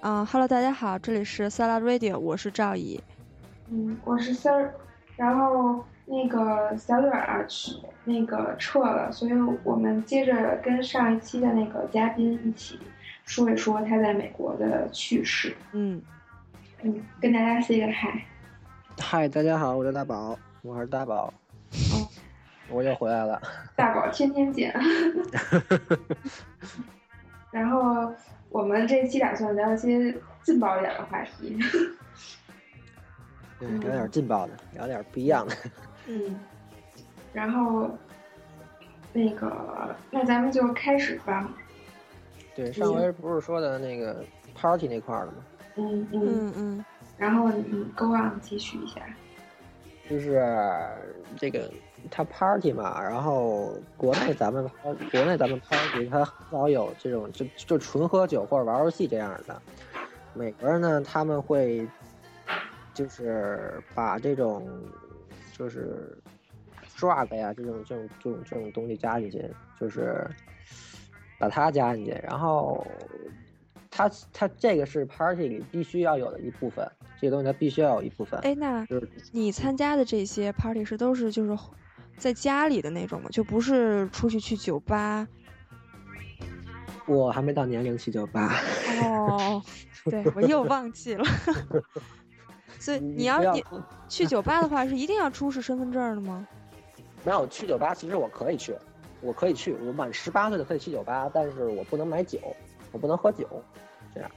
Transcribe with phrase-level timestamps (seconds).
[0.00, 2.98] 啊哈喽，大家好，这里是 Sala Radio，我是赵怡。
[3.68, 4.74] 嗯，我是丝儿。
[5.14, 7.72] 然后那个小远儿去
[8.04, 9.32] 那个撤了，所以
[9.62, 12.80] 我们接着跟上一期的那个嘉宾一起
[13.26, 15.54] 说一说他在美国的趣事。
[15.72, 16.00] 嗯
[16.80, 18.22] 嗯，跟大家 say 个 hi。
[18.98, 21.26] 嗨，大家好，我叫大宝，我是大宝，
[21.92, 22.08] 哦，
[22.70, 23.38] 我又回来了。
[23.76, 24.74] 大宝天天见。
[27.52, 28.10] 然后
[28.50, 31.56] 我们这期打算聊一些劲爆一点的话题。
[33.58, 35.54] 对，聊点劲爆的，聊点不一样的。
[36.06, 36.38] 嗯，
[37.32, 37.90] 然后
[39.12, 41.48] 那个，那咱们就开始吧。
[42.54, 44.24] 对，上回不是说的那个
[44.54, 45.44] party 那块儿了吗？
[45.76, 46.22] 嗯嗯。
[46.24, 46.84] 嗯嗯，
[47.16, 49.00] 然后你 go on 继续一下。
[50.08, 50.42] 就是
[51.36, 51.70] 这个
[52.10, 54.68] 他 party 嘛，然后国内咱们
[55.10, 59.60] 国内咱们 party 他很少有这种就就纯喝酒或者玩游戏这样的。
[60.32, 61.86] 美国人呢，他们会
[62.94, 64.66] 就是把这种
[65.58, 66.16] 就是
[66.96, 69.44] drug 呀这种这种这种这种东西加进去，
[69.80, 70.24] 就是
[71.38, 72.86] 把它加进去，然后
[73.90, 76.88] 它它这个是 party 里必须要有的一部分，
[77.20, 78.38] 这个东西它必须要有一部分。
[78.40, 81.58] 哎，那就是你参加的这些 party 是都是就是
[82.20, 83.28] 在家里的那种嘛？
[83.30, 85.26] 就不是出去去酒吧？
[87.08, 88.54] 我还没到年龄去酒吧。
[89.02, 89.60] 哦，
[90.08, 91.24] 对我又忘记了。
[92.78, 93.64] 所以你要你
[94.08, 96.46] 去酒吧的话，是一定要出示身份证的吗？
[97.24, 98.74] 没有去酒吧，其实我可以去，
[99.20, 102.38] 我可以去，我满十八岁的可以去酒吧，但是我不能买酒，
[102.92, 103.46] 我不能喝酒，
[104.14, 104.30] 这样，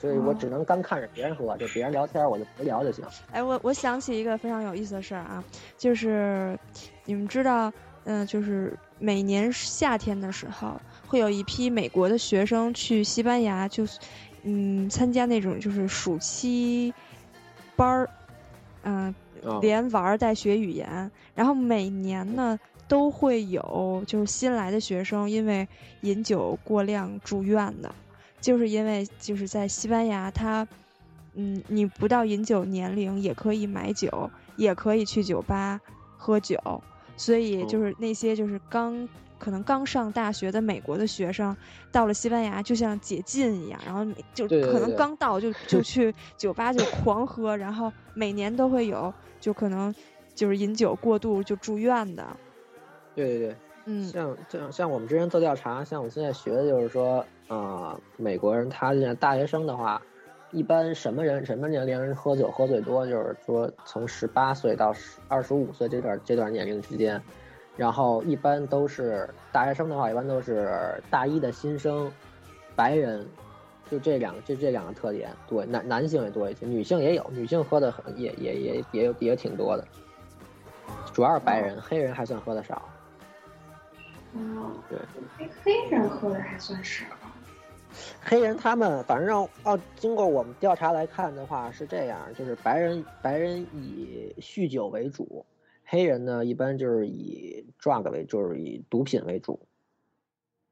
[0.00, 3.04] 所以我只能干看着别人喝，就别人聊天我就陪聊就行。
[3.30, 5.44] 哎，我我想起一个非常有意思的事儿啊，
[5.76, 6.58] 就是
[7.04, 7.70] 你们知道，
[8.04, 13.98] 嗯、就是每年夏天的时候，会有一批美国的学生去西班牙，就是
[14.44, 16.94] 嗯参加那种就是暑期
[17.76, 18.08] 班儿，
[18.84, 25.68] 嗯、啊连玩儿带学语言，然后每年呢都会有就是新来的学生因为
[26.00, 27.94] 饮酒过量住院的，
[28.40, 30.66] 就是因为就是在西班牙，它
[31.34, 35.80] 嗯你不到饮酒年龄也可以买酒，也可以去酒吧
[36.16, 36.58] 喝酒，
[37.16, 37.66] 所以哦。
[37.68, 39.08] 就是那些就是刚。
[39.40, 41.56] 可能刚上大学的美国的学生
[41.90, 49.94] 到了西班牙，就像解禁一样，然后就可能刚到就 就去酒吧就狂喝，然后每年都会有，就可能
[50.34, 52.36] 就是饮酒过度就住院的，
[53.14, 53.56] 对对对，
[53.86, 54.06] 嗯。
[54.06, 60.00] 像像像我们之前做调查，像我们现在学的就是说，啊、美国人他现在大学生的话，
[60.52, 64.94] 一般什么人什么年龄人喝酒喝最多，就是说从十八岁到
[65.26, 67.20] 二十五岁这段这段年龄之间，
[67.76, 72.08] 然后一般都是大学生的话，一般都是大一的新生，
[72.76, 73.26] 白人，
[73.90, 79.84] 就这两个就这两个特点，对男男性也多一些，女性也有，女性喝的很也也也也有也挺多的，
[81.12, 82.80] 主要是白人，黑人还算喝的少。
[84.34, 84.96] 哦，对，
[85.36, 87.04] 黑黑人喝的还算少。
[88.22, 95.44] 黑人他们反正哦经过我们调查来看的话是这样，就是白人白人以酗酒为主，
[95.84, 99.58] 黑人呢一般就是以 drug 为，就是以毒品为主。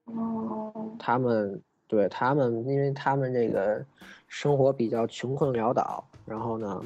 [0.05, 3.85] 哦，他们对他们，因为他们这个
[4.27, 6.83] 生活比较穷困潦倒，然后呢，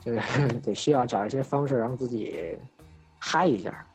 [0.00, 2.58] 就 是得需要找一些方式让自己
[3.18, 3.86] 嗨一下。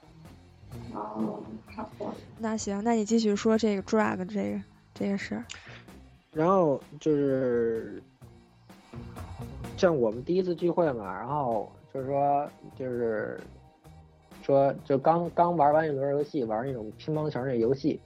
[0.94, 1.42] 哦，
[1.76, 2.06] 好的。
[2.38, 4.62] 那行，那你继续说这个 drug 这个
[5.02, 5.44] 这个事。
[6.32, 8.02] 然后就是
[9.76, 13.38] 像我们第一次聚会嘛，然后就是说就是
[14.42, 18.00] 说就刚刚玩完一轮游戏，玩那种乒乓球那游戏，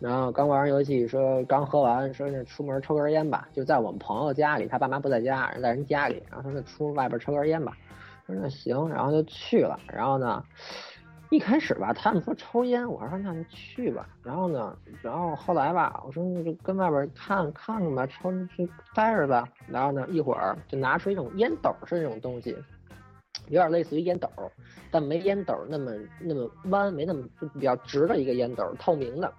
[0.00, 7.76] 然后刚玩完游戏说刚喝完，说那出门抽根烟吧，就在我们朋友家里，他爸妈不在家，人在人家里，然后说那出外边抽根烟吧，
[8.26, 10.42] 说那行，然后就去了，然后呢。
[11.30, 14.08] 一开始吧，他们说抽烟，我说那就去吧。
[14.24, 19.48] 然后呢，然后后来吧，我说那就跟外边看看看吧，抽就待着吧。
[19.68, 22.50] 然后呢，一会儿就拿出一种烟斗似的那种东西，
[23.46, 24.28] 有点类似于烟斗，
[24.90, 29.32] 但没烟斗那么那么弯，没那么就比较直的一个烟斗，透明的。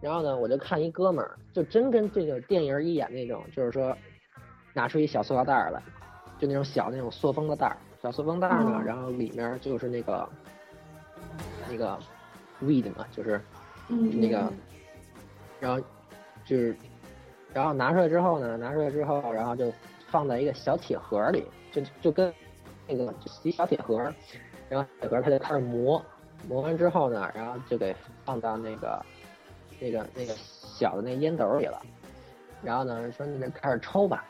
[0.00, 3.96] 然后呢，我就看一哥们儿，就真跟这个电影一演那种，就是说
[4.74, 5.80] 拿出一小塑料袋儿来，
[6.38, 10.28] 就那种小那种塑封的袋儿，小塑封袋儿呢，哦然后里面就是那个
[11.70, 11.98] 那个
[12.62, 13.40] weed 嘛，就是
[13.88, 14.52] 嗯，那个，
[15.60, 15.80] 然后
[16.44, 16.76] 就是，
[17.52, 19.72] 然后拿出来之后呢，拿出来之后，然后就
[20.08, 22.32] 放在一个小铁盒里，就就跟
[22.86, 23.98] 那个就一小铁盒，
[24.68, 26.04] 然后铁盒它就开始磨，
[26.48, 29.04] 磨完之后呢，然后就给放到那个
[29.80, 31.80] 那个那个小的那烟斗里了，
[32.62, 34.24] 然后呢说你就开始抽吧。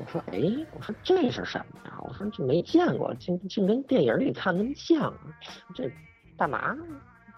[0.00, 0.38] 我说哎，
[0.76, 1.98] 我说这是什么呀？
[2.02, 5.12] 我说这没见过，这这跟电影里看那么像，
[5.74, 5.90] 这
[6.38, 6.76] 干嘛？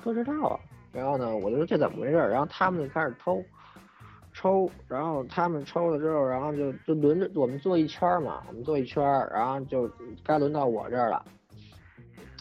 [0.02, 0.60] 不知道啊。
[0.92, 2.16] 然后呢，我就说这怎么回事？
[2.16, 3.42] 然后他们就开始抽，
[4.32, 9.02] 抽，然后他们抽了之后，然后就就轮着我们坐一圈嘛，我们坐一圈，
[9.32, 9.90] 然后就
[10.24, 11.24] 该轮到我这儿了。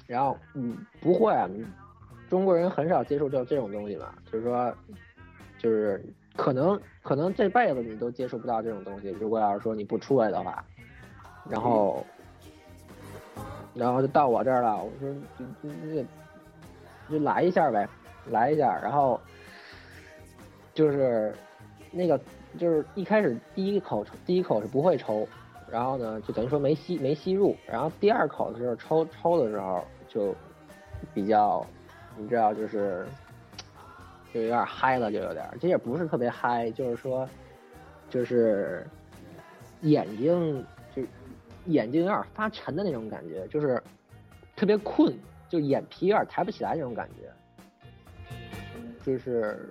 [0.07, 1.47] 然后嗯，不会啊，
[2.27, 4.73] 中国人很少接触到这种东西嘛，就是说，
[5.59, 6.03] 就是
[6.35, 9.09] 可能可能这辈子你都接触不到这种东西。
[9.19, 10.65] 如果要是说你不出来的话，
[11.47, 12.03] 然后，
[13.75, 15.15] 然后就到我这儿了，我说
[15.61, 16.03] 那个
[17.09, 17.87] 就来一下呗。
[18.31, 19.19] 来一下，然后
[20.73, 21.33] 就是
[21.89, 22.19] 那个
[22.59, 25.27] 就是一开始第一口第一口是不会抽，
[25.67, 30.35] 然后呢就等于说没吸没吸入，然后第二口的时候抽抽的时候就
[31.11, 31.65] 比较
[32.17, 33.07] 你知道就是
[34.31, 37.27] 就有点嗨了，就有点，这也不是特别嗨，就是说
[38.09, 38.85] 就是
[39.81, 40.63] 眼睛
[40.95, 41.01] 就
[41.65, 43.81] 眼睛有点发沉的那种感觉，就是
[44.55, 45.11] 特别困，
[45.49, 47.29] 就眼皮有点抬不起来那种感觉。
[49.03, 49.69] 就是，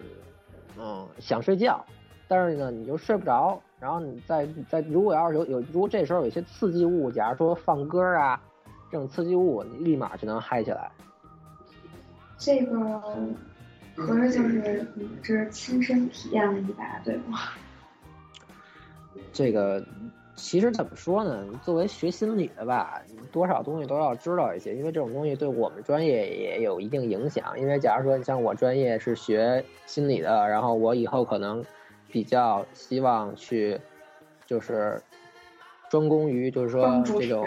[0.79, 1.85] 嗯，想睡觉，
[2.27, 3.63] 但是呢，你又睡不着。
[3.81, 8.43] 然后你再再，如果要是有有，如果这时候有一些刺激物，假如说放歌啊，
[8.91, 10.91] 这种刺激物，你立马就能嗨起来。
[12.37, 13.01] 这个
[13.97, 17.39] 合着就是你这是亲身体验了一把，对吗？
[19.33, 19.87] 这个。
[20.39, 21.45] 其实怎么说呢？
[21.65, 23.03] 作为学心理的吧，
[23.33, 27.59] 多少东西都要知道一些，因为这种东西对我们专业也有一定影响。
[27.59, 31.63] 因为假如说你像我专业是学心理的，然后我以后可能
[32.13, 33.79] 比较希望去，
[34.47, 35.03] 就是
[35.91, 37.45] 专攻于就是说这种，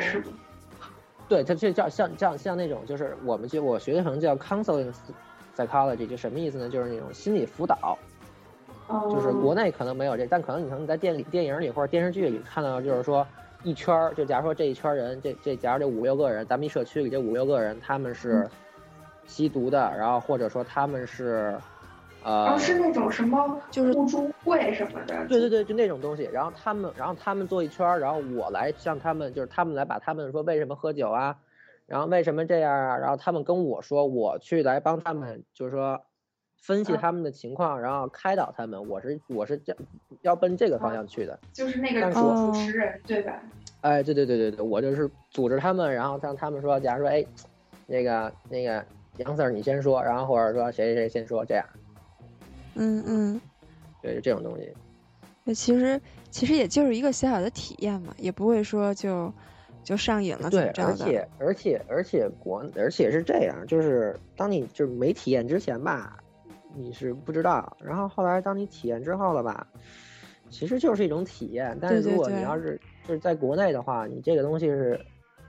[1.29, 4.93] 对，它这叫像像像那种，就是我们就我学的可能叫 counseling
[5.55, 6.69] psychology，就什么意思呢？
[6.69, 7.97] 就是那种心理辅导。
[9.09, 13.25] 就是国内可能没有这，但可能你可能在电里、电影里或者电视剧里看到，就是说
[13.63, 18.49] 一圈儿，就假如说这一圈人，这这假如这五六个人，咱们一社区里这五六个人，他们是
[19.25, 21.55] 吸毒的，然后或者说他们是，
[22.23, 25.25] 呃，是那种什么，就是互助会什么的。
[25.27, 26.29] 对对对，就那种东西。
[26.31, 31.37] 然后他们，然后他们坐一圈儿，然后我来向他们，就是他们来把他们说为什么喝酒啊，
[31.85, 36.01] 然后为什么这样啊，然后他们跟我说，我去来帮他们，就是说。
[36.61, 38.87] 分析他们的情况，然后开导他们。
[38.87, 39.75] 我是我是这
[40.21, 43.41] 要奔这个方向去的，就是那个主持人对吧？
[43.81, 47.25] 哎，对对对对对，我就是组织他们，然后让他们说，假如说哎，
[47.87, 48.85] 那个那个
[49.17, 51.65] 杨 Sir 你先说，然后或者说谁谁谁先说，这样。
[52.75, 53.41] 嗯嗯，
[54.01, 54.71] 对，就这种东西。
[55.43, 55.99] 那其实
[56.29, 59.33] 其实也就是一个小小的体验嘛，也不会说就
[59.83, 60.47] 就上瘾了。
[60.51, 66.19] 对，而且而且而且国而且是这样，就是当你就是没体验之前吧。
[66.75, 69.67] 你是不知道，然后后来当你体验之后了吧，
[70.49, 71.77] 其实就是一种体验。
[71.81, 74.99] 但是如果你要是就是在国内的话，你这个东西是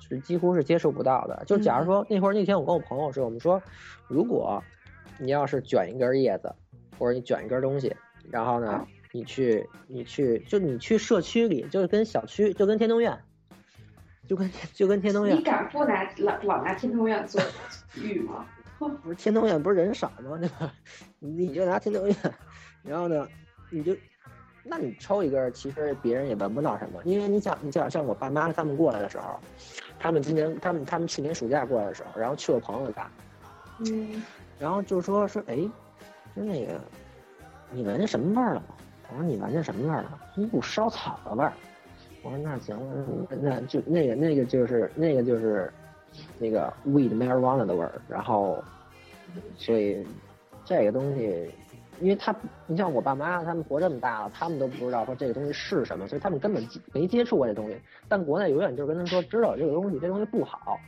[0.00, 1.42] 是几乎是接触不到的。
[1.46, 3.62] 就假如说那会儿那天我跟我朋友说，我们说，
[4.08, 4.62] 如果
[5.18, 6.52] 你要是卷一根叶子，
[6.98, 7.94] 或者你卷一根东西，
[8.30, 13.16] 然后呢，你去你去就你去社区里，就是跟小区就跟天通苑，
[14.26, 17.40] 就跟就跟天通苑，你敢不拿老老拿天通苑做
[17.94, 18.46] 比喻吗？
[18.88, 20.38] 不是天通苑不是人少吗？
[20.38, 20.72] 对吧？
[21.18, 22.16] 你就拿天通苑，
[22.82, 23.26] 然后呢，
[23.70, 23.96] 你就，
[24.64, 29.38] 那你抽一根，其实别人也闻不到什么，因为你想，你想像我爸妈他们过来的时候，
[29.98, 33.10] 他们今年他们他们去年暑假过来的时候，然后去我朋友家，
[33.80, 34.22] 嗯，
[34.58, 35.56] 然后就说说，哎，
[36.34, 36.80] 说那个，
[37.70, 38.74] 你闻见什么味儿了吗？
[39.10, 40.18] 我说你闻见什么味儿了？
[40.36, 41.52] 一股烧草的味儿。
[42.22, 42.78] 我说那行，
[43.40, 45.72] 那就那个那个就是那个就是。
[46.38, 48.62] 那个 weed marijuana 的味儿，然后，
[49.56, 50.04] 所以
[50.64, 51.50] 这个东西，
[52.00, 52.34] 因为他，
[52.66, 57.76] 你像我爸妈，他们活这么大了，他们都不知道说这个东西是什么，所以他们根本没接触过这东西。
[58.08, 60.78] 但国内永远就是跟他说，知道这个东西，这东西不好。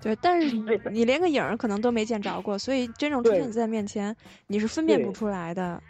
[0.00, 0.56] 对，但是
[0.90, 4.14] 你连个影儿可能都没见着过，所以真正出现在面前，
[4.46, 5.82] 你是分辨不出来的。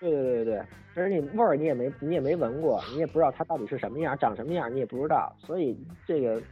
[0.00, 0.62] 对对对对对，
[0.94, 6.42] 而且你味儿你也没你也没闻过，你也不知道它到底是什么样，长什么样你也不知道，所以这个。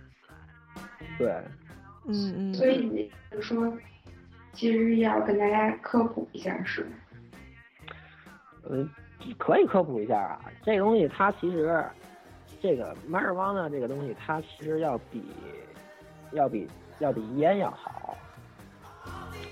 [1.19, 1.33] 对，
[2.07, 3.11] 嗯嗯，所以你
[3.41, 3.73] 说，
[4.53, 6.91] 其实要跟大家科普一下，是吗？
[8.71, 8.89] 嗯，
[9.39, 10.41] 可以科普一下啊。
[10.63, 11.85] 这东西它其实，
[12.61, 15.23] 这个马尔邦呢，这个东西它其实要比，
[16.33, 18.17] 要比要比烟要好。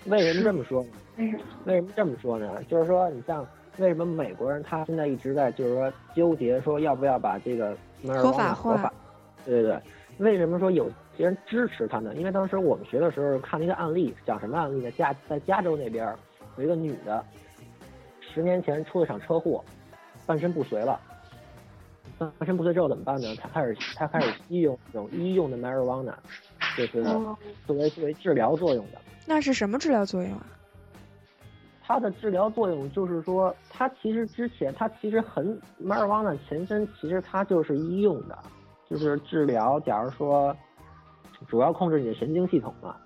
[0.07, 0.89] 为什么这么说呢？
[1.17, 1.43] 为什么？
[1.67, 2.63] 为什么这么说呢？
[2.65, 3.47] 就是说，你像
[3.79, 8.93] 为什么美国人他现在一直在就是说纠结说要不要把这个合法化？
[9.45, 9.81] 对对对。
[10.19, 12.15] 为什么说有些人支持他呢？
[12.15, 14.91] 因为当时我们学的时候看了一个案例，讲什么案例呢？
[14.93, 16.13] 加在加州那边
[16.57, 17.25] 有一个女的，
[18.21, 19.65] 十年前出了场车祸，
[20.27, 21.01] 半身不遂了。
[22.19, 23.35] 半身不遂之后怎么办呢？
[23.37, 26.15] 她开始她开始医用这种医用的 marijuana，
[26.77, 27.03] 就是
[27.67, 28.99] 作为作为治疗作用的。
[29.27, 30.47] 那是什么治疗作用啊？
[31.83, 38.39] 它的治疗作用就是说，它其实之前它其实很 marijuana 前身其实它就是医用的，
[38.89, 39.81] 就是治疗。
[39.81, 40.55] 假如说
[41.49, 42.97] 主要控制你的神经系统嘛，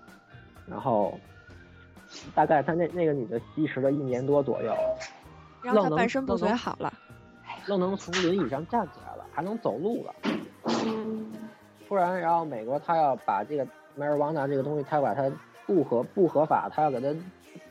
[0.67, 1.17] 然后
[2.33, 4.75] 大概他那那个女的吸食了一年多左右，
[5.61, 6.93] 然后她半身不遂好了，
[7.67, 10.13] 愣能从轮椅上站起来了，还能走路了。
[11.87, 13.67] 突然，然后美国他要把这个
[13.97, 15.31] marijuana 这个东西，他把它
[15.65, 17.15] 不合不合法，他要给它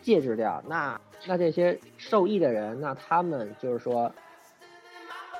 [0.02, 0.62] 戒制掉。
[0.66, 4.12] 那那这些受益的人，那他们就是说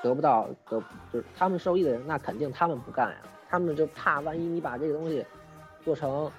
[0.03, 0.81] 得不到得，
[1.11, 3.17] 就是他们受益的人，那肯定他们不干呀。
[3.55, 5.25] 他们就怕万一你把这个东西
[5.83, 6.29] 做成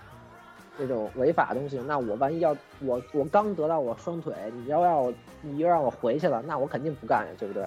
[0.77, 7.67] 那种违法东西，那我万一要我我刚得到我双腿，你要让我你又让我回去了，那我肯定不干呀，对不对？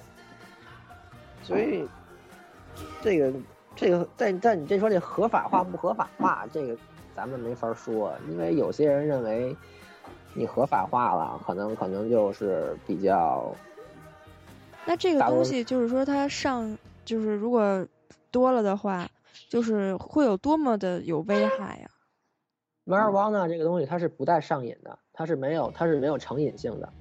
[1.42, 1.84] 所以
[3.02, 3.32] 这个
[3.74, 6.76] 这个在在你这说这合法化不合法化，这个
[7.16, 9.56] 咱们没法说，因为有些人认为。
[10.32, 13.52] 你合法化了，可能可能就是比较。
[14.86, 17.84] 那这个东西就是说，它上就是如果
[18.30, 19.08] 多了的话，
[19.48, 21.88] 就是会有多么的有危害呀
[22.86, 26.92] ？Marijuana 这个东西它是不带上瘾的，它是没有它是没有成瘾性的。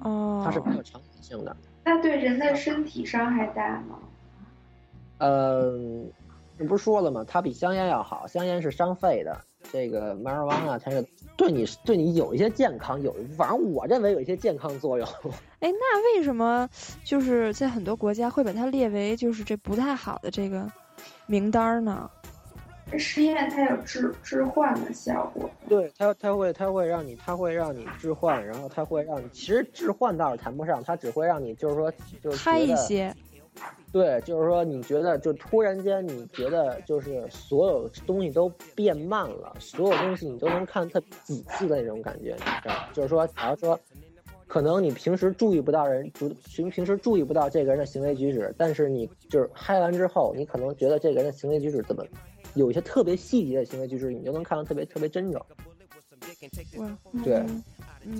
[0.00, 0.42] 哦。
[0.44, 1.56] 它是没有成瘾性的。
[1.84, 3.98] 那对人的身体伤害大吗？
[5.18, 6.10] 嗯，
[6.58, 7.24] 你不是说了吗？
[7.26, 9.40] 它比香烟要好，香烟是伤肺的。
[9.72, 11.04] 这个 marijuana 它是
[11.36, 15.08] 对你对你有一些健康，有反正我认为有一些健康作用。
[15.58, 16.68] 哎，那为什么
[17.02, 20.70] 就是在很多国家会把它列为就是这不太好的这个
[21.26, 22.10] 名单呢？
[22.96, 25.50] 实验它有置置换的效果。
[25.68, 31.92] 对它，它会它会让你，它会让你置换，然后它会让你，其实置换倒是谈不上，它只会让你就是说
[32.22, 33.12] 就是嗨一些。
[33.90, 42.74] 对，就是说，你觉得就突然间，你觉得就是所有东西都变慢了，所有东西你都能看特仔细的那种感觉，你知道？
[42.92, 43.80] 就是说，假如说，
[44.46, 52.04] 可能你平时注意不到人，注平平时注意不到这个人的行为举止，但是你就是嗨完之后，你可能觉得这个人的行为举止怎么
[52.54, 55.44] 有一些特别细节的行为举止，你就能看得特别特别真着。
[57.24, 57.44] 对，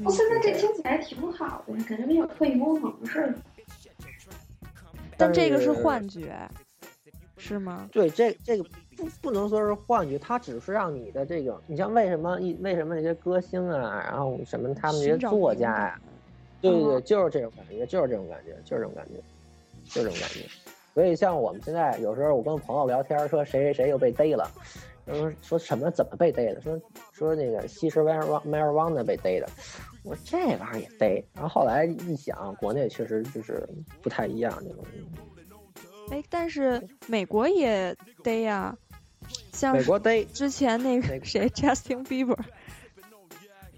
[0.05, 3.35] 我现在这听起来挺好的，感觉跟有特异功能似的。
[5.17, 6.37] 但这个是幻觉，
[7.39, 7.89] 是吗？
[7.91, 8.65] 对，这这个
[8.97, 16.01] 不不能说是幻觉，它只是让你的这个，你像为什么一为什么那些歌星啊，然后什么他们这些作家呀，
[16.61, 19.15] 对对对，就是这种感觉，就是这种感觉，就是这种感觉，
[19.85, 20.41] 就是这种感觉。
[20.95, 24.51] 所以像我们现在有时候我跟朋友聊天，说谁谁谁又被逮了，
[25.07, 26.81] 说说什么怎么被逮的，说
[27.13, 29.47] 说那个吸食 marijuana 被逮的。
[30.03, 33.69] 我说这玩意儿也逮，然后后来一想，国内确实就是
[34.03, 36.15] 不太一样这东西。
[36.15, 38.75] 哎，但是美国也逮呀，
[39.53, 42.39] 像美国逮之前那个谁 Justin Bieber。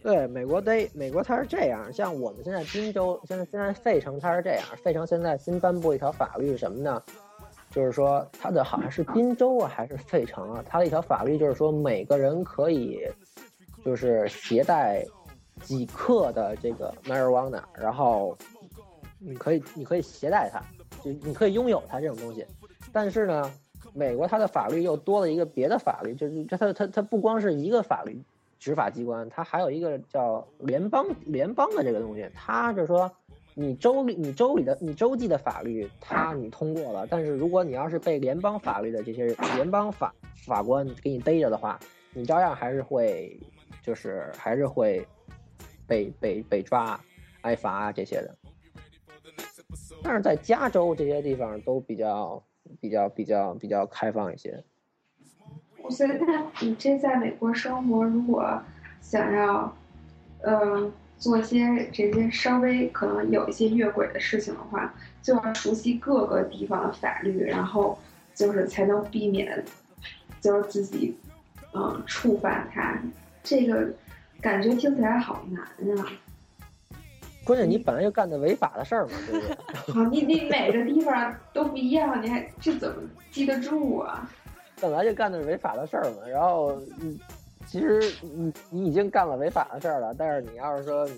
[0.03, 7.03] 对，美国得，美国它是这样，像我们现在滨州，现在现在费城它是这样，费城现在新颁布一条法律什么呢？
[7.71, 13.07] 就是说它的好像是滨州啊还是费城啊，它的一条法律就是说每个人可以
[13.85, 15.05] 就是携带。
[15.65, 18.39] 几克的这个 marijuana，然后
[19.19, 20.63] 你可以你可以携带它，
[21.03, 22.47] 就你可以拥有它这种东西。
[22.93, 23.53] 但是呢，
[23.93, 28.23] 美国它的法律又多了一个别的法律，就是它它它不光是一个法律
[28.59, 32.29] 执法机关，它还有一个叫联邦联邦的这个东西。
[32.35, 33.11] 它就是说，
[33.55, 40.15] 你州里你州里的你州际的法律，它你通过了，但是如果你要是被联邦法律的这些联邦法
[40.47, 41.79] 法官给你逮着的话，
[42.13, 43.41] 你照样还是会
[43.83, 45.07] 就是还是会。
[45.89, 47.01] 被被被抓、
[47.41, 48.37] 挨罚啊这些的，
[50.03, 52.45] 但是在加州这些地方都比较
[52.79, 54.63] 比较比较比较开放一些。
[55.89, 56.17] 我觉得
[56.61, 58.63] 你这在美国生活，如果
[59.01, 59.75] 想要，
[60.43, 64.93] 呃，做些这些稍微可能有一些越轨的事情的话，
[65.23, 67.99] 就要熟悉各个地方的法律，然后
[68.35, 69.65] 就是才能避免，
[70.41, 71.17] 就是自己，
[71.73, 72.99] 嗯，触犯它
[73.43, 73.89] 这个。
[74.41, 76.07] 感觉听起来好难呀！
[77.43, 79.57] 关键你本来就干的违法的事儿嘛，对不对？
[79.93, 83.03] 好，你你每个地方都不一样，你还这怎么
[83.33, 84.31] 记得住啊？
[84.81, 87.19] 本来就干的是违法的事儿嘛，然后你
[87.67, 91.09] 其实你你已经干了违法的事儿了，但是你要是说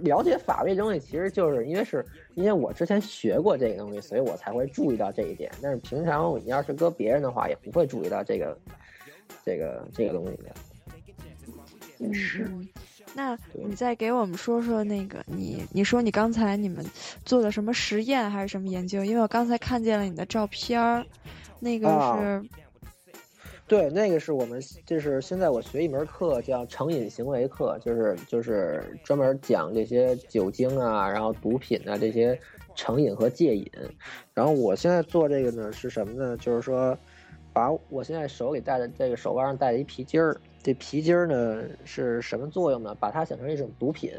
[0.00, 5.50] 了解法律东西，其实就是因为是因为我之前学过这个东西，所以我才会注意到这一点。
[5.62, 8.58] 但是平常你要是搁别人的话，也不会注意到这个
[9.44, 10.44] 这个这个东西的。
[11.98, 12.50] 也是，
[13.14, 16.84] 那你再给我们说说那个你，你说你刚才你们
[17.24, 19.04] 做的什么实验还是什么研究？
[19.04, 21.06] 因为我刚才看见了你的照片儿，
[21.60, 21.88] 那个
[22.20, 22.42] 是，
[23.74, 32.38] 对，那个是我们就是现在我学一门课叫成瘾行为课，就是就是专门讲这些酒精啊，然后毒品啊这些
[32.76, 33.68] 成瘾和戒瘾。
[34.32, 36.36] 然后我现在做这个呢是什么呢？
[36.36, 36.96] 就是说，
[37.52, 40.40] 把我现在手里戴的这个手腕上戴的一皮筋儿。
[40.62, 42.96] 这皮筋儿呢是什么作用呢？
[43.00, 44.12] 把它想成一种毒品，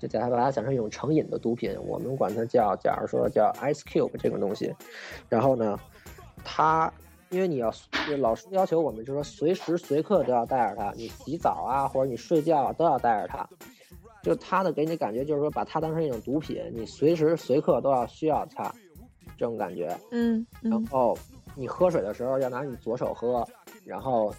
[0.00, 1.72] 就假它把它想成一种成瘾的毒品。
[1.86, 4.74] 我们管它叫，假如说叫 Ice Cube 这种东西。
[5.28, 5.78] 然后呢，
[6.44, 6.92] 它
[7.30, 7.72] 因为你要
[8.18, 13.48] 老师要求我们，就是说随时随刻都要带着它，你洗澡啊或者你睡觉啊都要带着它。
[14.22, 18.72] 就它的给你感觉就是说，把它当成一种毒品，你随时随刻都要需要它，
[19.36, 19.96] 这种感觉。
[20.10, 20.46] 嗯。
[20.60, 21.16] 然后
[21.54, 23.46] 你喝水的时候要拿你左手喝，
[23.84, 24.34] 然后。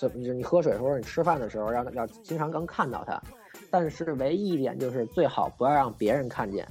[0.00, 3.22] 就是你喝水的时候，你吃饭的时候，要要经常能看到它，
[3.70, 6.66] 但是唯一一点就是最好不要让别人看见。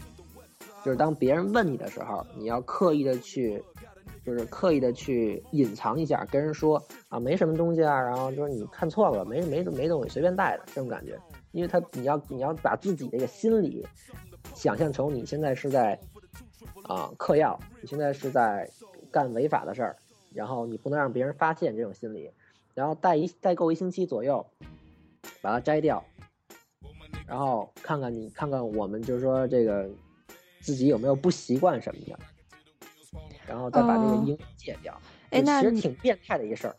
[0.84, 3.64] 就是当别人问你的时候，你要刻意的去，
[4.26, 11.20] 就是刻意的去隐藏一下，跟人说啊没什么东西啊，然后就是你看错了，没没没东西，随便带的这种感觉。
[11.52, 13.86] 因为他你要你要把自己的一个心理
[14.56, 16.00] 想象成你现在是在
[16.84, 18.70] 啊嗑药，你现在是在
[19.12, 19.96] 干违法的事儿，
[20.34, 22.32] 然后你不能让别人发现这种心理。
[22.74, 24.46] 然后戴一戴够一星期左右，
[25.42, 26.02] 把它摘掉，
[27.28, 29.90] 然后看看你看看我们就是说这个
[30.62, 32.18] 自己有没有不习惯什么的，
[33.52, 34.98] 然后再把这个音戒掉。
[35.30, 36.76] 哎，那其实挺变态的一个事儿。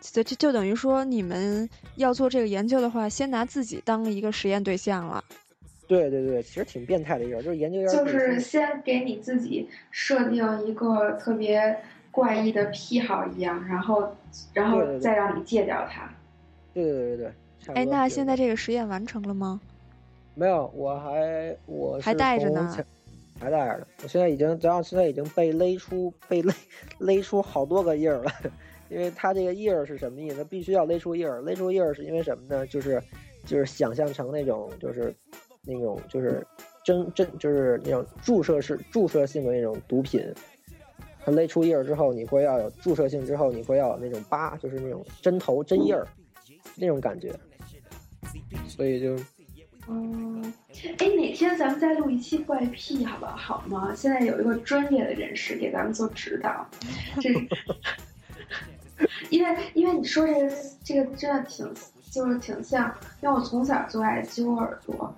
[0.00, 5.22] 就就就等于说你们要做这个研究的话，先拿自己当一个实验对象了。
[5.86, 11.78] 对对对，其实挺变态的一个，就是研究员就是先给你自己设定一个特别。
[12.12, 14.16] 怪异的癖好一样，然后，
[14.52, 16.12] 然后再让你戒掉它。
[16.74, 17.32] 对对对对
[17.72, 19.60] 哎，那现在这个实验完成了吗？
[20.34, 22.76] 没有，我还我还带着呢，
[23.40, 23.86] 还带着呢。
[24.02, 26.52] 我现在已经，然后现在已经被勒出被勒
[26.98, 28.30] 勒出好多个印儿了。
[28.90, 30.44] 因为它这个印儿是什么意思？
[30.44, 31.40] 必须要勒出印儿。
[31.40, 32.66] 勒出印儿是因为什么呢？
[32.66, 33.02] 就是
[33.44, 35.14] 就是想象成那种就是
[35.62, 36.46] 那种就是
[36.84, 40.22] 真真就是那种注射式注射性的那种毒品。
[41.22, 46.06] 它勒出印儿之后，你会要有注射性，之后你会要有那种疤，就是那种针头针印儿
[46.76, 47.30] 那种感觉，
[48.66, 49.14] 所以就，
[49.92, 50.52] 嗯，
[50.98, 53.36] 哎，哪天咱们再录一期怪癖，好不好？
[53.36, 53.92] 好吗？
[53.92, 56.64] 现在有一个专业的人士给咱们做指导，
[57.20, 57.28] 这，
[59.30, 61.68] 因为因为你说这个这个真的挺
[62.08, 65.12] 就是挺像，因为我从小就爱揪耳朵，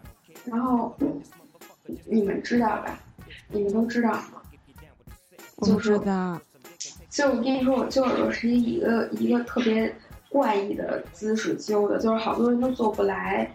[0.47, 0.97] 然后
[2.07, 2.99] 你们知道吧？
[3.49, 4.41] 你们都知道吗？
[5.63, 6.41] 就是的，
[7.11, 9.95] 就我跟你说，我揪耳朵是一个一个特别
[10.31, 13.53] 怪异的姿势揪的，就是好多人都做不来。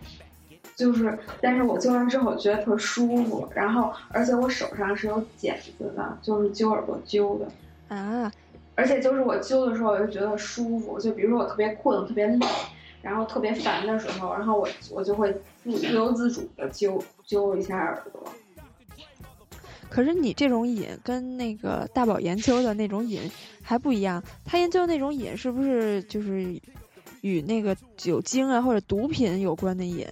[0.78, 8.32] 就是，但是我揪完之后觉得特舒服，然后而且我手上是有茧子的，就是揪耳朵揪的啊。
[8.76, 11.00] 而且就是我揪的时候，我就觉得舒服。
[11.00, 12.46] 就比如说我特别困、特别累，
[13.02, 18.24] 然后特别烦的时候，然后我我就会不由自主的揪揪一下耳朵。
[19.90, 23.22] 可是你这种瘾跟那个大宝研究的那种瘾
[23.64, 26.62] 还不一样，他研究的那种瘾是不是就是
[27.22, 30.06] 与那个酒精啊或者毒品有关的瘾？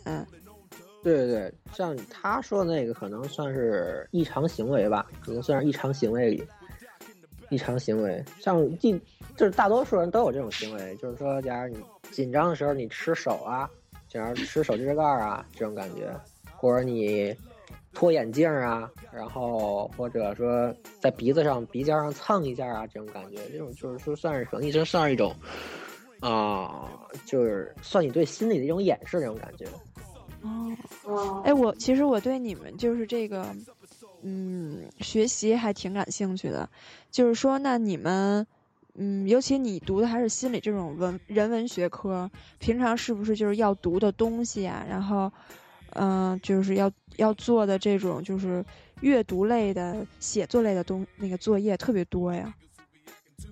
[1.06, 6.44] 对对对，像他说的那个可能算是异常行为吧，可能算是异常行为里
[7.50, 8.22] 异常行为。
[8.40, 9.00] 像一
[9.38, 11.80] 就是大多数人都有这种行为，就是说，假如你
[12.12, 13.70] 紧张的时候你吃手啊，
[14.10, 16.12] 假如吃手指盖啊这种感觉，
[16.58, 17.34] 或者你。
[17.98, 25.34] 脱眼镜啊，然后或者说在鼻子上、鼻尖上蹭一下啊，这种感觉，这种就是说算是可能一直算是一种，
[26.20, 26.92] 啊，
[27.26, 29.66] 就是算你对心理的一种掩饰那种感觉。
[31.06, 33.56] 哦，哎，我其实我对你们就是这个，
[34.22, 36.70] 嗯，学习还挺感兴趣的。
[37.12, 38.46] 就是说，那你们，
[38.96, 42.30] 嗯，尤其你读的还是心理这种文人文学科，
[42.60, 44.86] 平常是不是就是要读的东西啊？
[44.88, 45.32] 然后。
[45.98, 48.66] 嗯，就是要要做的这种就是
[49.00, 52.54] 阅读类的、写作类的东那个作业特别多呀。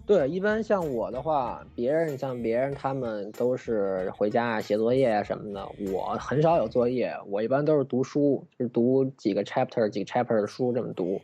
[0.06, 11.22] 对，一般像我的话，别人像别人他们都是回家写作业啊什么的，我很少有作业，我一般都是读书，就是读几个 chapter 几个 chapter 的书这么读，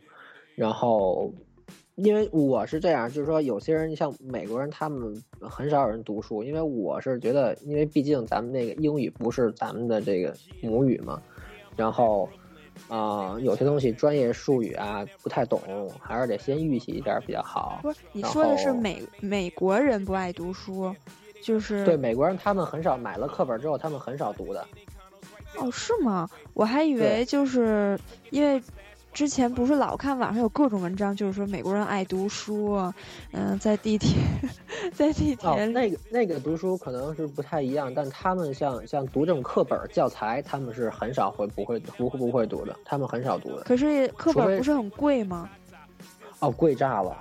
[0.54, 1.32] 然后。
[1.96, 6.42] 因为我是这样，就是说，有些人像美国人，他们很少有人读书。
[6.42, 11.20] 因为我是觉得，因为毕竟咱们那个英语不是咱们的这个母语嘛，
[11.76, 12.26] 然后，
[12.88, 15.60] 啊，有些东西专业术语啊不太懂，
[16.00, 17.78] 还是得先预习一下比较好。
[17.82, 20.94] 不是，你说的是美美国人不爱读书，
[21.42, 24.66] 就是对美国人，他们很少买了课本之后，他们很少读的。
[25.56, 26.28] 哦，是吗？
[26.54, 27.98] 我还以为就是
[28.30, 28.62] 因为
[29.12, 32.94] 之前不是老看网上有各种文章，就是说美国人爱读书啊，
[33.32, 34.16] 嗯、在地铁，
[34.94, 43.62] 在地哦铁，哦，那个那个读书可能是不太一样，但他们像像读这种课本教材，他们是很少会不会不不会读的，他们很少读的。
[43.62, 45.50] 可是课本不是很贵吗？
[46.38, 47.16] 哦，贵炸了，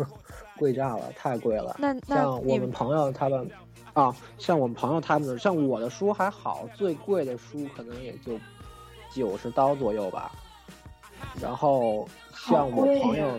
[0.56, 1.74] 贵炸了，太贵了。
[1.78, 3.50] 那那像我们朋友他们，
[3.94, 8.38] 啊，像我们朋友他们的，像我的书还好，最贵的书可能也就
[9.10, 10.30] 九十刀左右吧。
[11.40, 13.38] 然后像我朋友，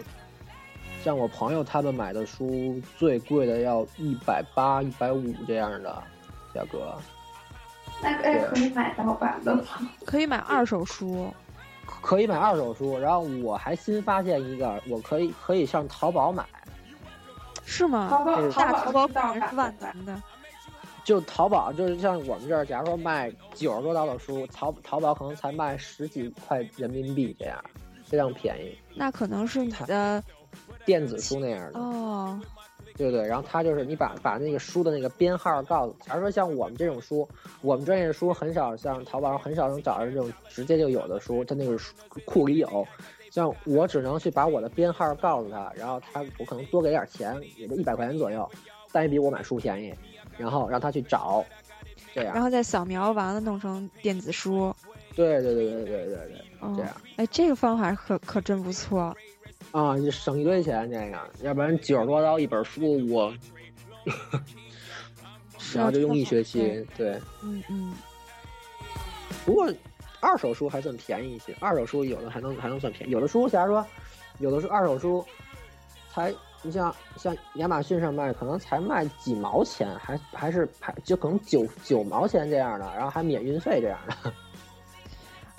[1.03, 6.03] 像我朋友他们买的书，最贵的要一百八、一百五这样的
[6.53, 6.93] 价格。
[8.01, 8.17] 那
[8.49, 9.63] 可以买盗版的吗？
[10.05, 11.33] 可以买二手书，
[11.85, 16.43] 可以买二手书，然后我还新发现一个，我可以可以上淘宝买，
[17.63, 18.07] 是吗？
[18.09, 20.21] 淘宝这淘宝大淘宝是盗果然是万，能的。
[21.03, 27.63] 就淘宝就是像我们这儿，假如说卖九十多刀的书，淘淘宝可能才卖十几块人民币这样，
[28.05, 30.23] 非常便宜，那可能是你太的
[30.85, 32.39] 电子书那样的，哦，
[32.95, 33.25] 对对。
[33.27, 37.27] 然后他就是你把把那个书的那个编号告诉，假如说像我们这种书，
[37.61, 41.93] 我们专业的书很少，像淘宝上很少能找着这种直接就有的书，它那个书
[42.25, 42.87] 库里有。
[43.29, 48.47] 像我只能去把我的编号告诉他，然后他我可能多给点钱，也就一百块钱左右，
[48.91, 49.91] 但也比我买书便宜，
[50.37, 51.43] 然后让他去找，
[52.13, 52.43] 这样然。
[52.43, 54.73] 后再扫描完了弄成电子书。
[55.15, 59.15] 对对对对对对对，哦这样哎，这个方法可可真不错。
[59.71, 63.33] 啊，就省一堆钱这个，要不然九十多刀一本书，我，
[65.59, 67.19] 是然后就用一学期，对。
[67.43, 67.93] 嗯嗯，
[69.45, 69.71] 不过
[70.19, 73.85] 二手书还算便宜一些，二手书有的还能还能算便宜，有的书假如说，
[74.39, 75.23] 有的是二手书，
[76.11, 76.33] 才
[76.63, 84.33] 你像像亚马逊上卖，可能才卖几毛钱，还还是还就可能九九毛钱这样的，然后还免运费这样的。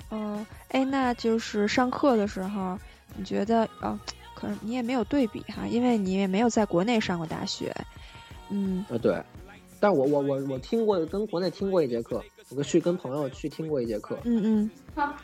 [0.11, 2.77] 嗯，哎，那就是上课的时候，
[3.15, 3.99] 你觉得哦，
[4.33, 7.73] 可是你也没有对比哈，因为你也没有在国内上过大学。
[8.49, 9.21] 嗯，啊，对。
[9.79, 12.23] 但我我我我听过跟国内听过一节课，
[12.55, 15.15] 我去跟朋友去听过一节课，嗯嗯，啊，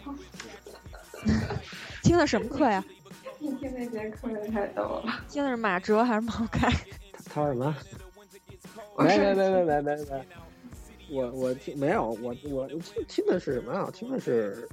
[2.04, 2.84] 听的什么课呀？
[3.42, 5.24] 一听那节课也太逗了。
[5.28, 6.70] 听的是马哲还是毛开？
[6.70, 7.76] 他他说什么？
[9.00, 10.26] 没没没没没没没，
[11.10, 13.84] 我我听没有，我我听听的是什么啊？
[13.88, 14.70] 我听的是，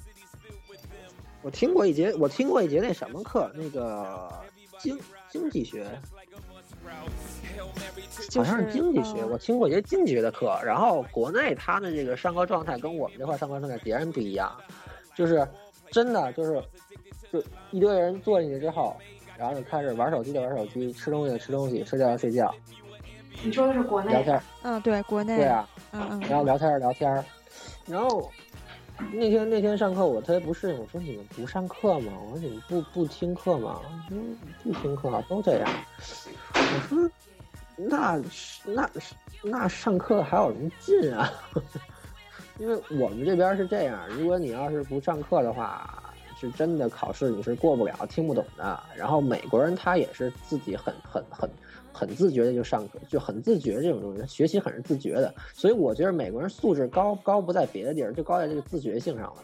[1.41, 4.31] 我听过一节，我听过一节那什么课，那个
[4.79, 4.99] 经
[5.31, 5.89] 经济学，
[8.35, 10.61] 好像是经济学，呃我听过一节经济学的课。
[10.63, 14.55] 然后国内他的这个上课状态跟我们这块上课状态截然不一样，
[15.15, 15.47] 就是
[15.91, 16.63] 真的就是
[17.33, 18.97] 就一堆人坐进去之后，
[19.39, 22.55] 然后就开始玩手机的玩手机，吃东西的吃东西，睡觉的睡觉，
[23.45, 25.69] 你说的是国内聊天儿，嗯，对，国内，对啊。
[25.93, 27.25] 嗯嗯，然后聊天儿聊天儿，
[27.87, 28.31] 然后
[29.13, 32.13] 那天那天上课我特别不适应，我说你们不上课吗？
[32.27, 33.81] 我说你们不不听课吗？
[34.09, 34.19] 他说
[34.65, 35.69] 不听课啊，都这样。
[36.55, 37.11] 我说
[37.77, 38.21] 那
[38.65, 38.91] 那
[39.43, 41.31] 那上课还有什么劲啊？
[42.59, 46.08] 因为我们这边是这样，如果你要是不上课的话，
[46.39, 48.81] 是真的考试你是过不了，听不懂的。
[48.97, 51.51] 然后美国人他也是自己很很很
[51.93, 55.35] 很自觉的就上课，就很自觉这种东西，学习很是自觉的。
[55.53, 59.43] 所以我觉得美国人素质高高不在别的地儿，就高在这个自觉性上了。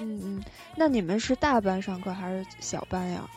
[0.00, 0.44] 嗯嗯，
[0.76, 3.28] 那你们是大班上课还是小班呀？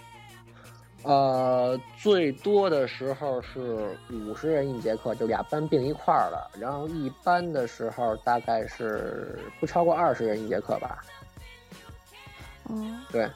[1.03, 6.51] 呃，最多的时候是五十人一节课，就俩班并一块儿了。
[6.59, 11.03] 然后一般的时候大概是不超过二十人一节课吧，
[12.69, 12.75] 哦，
[13.11, 13.29] 对，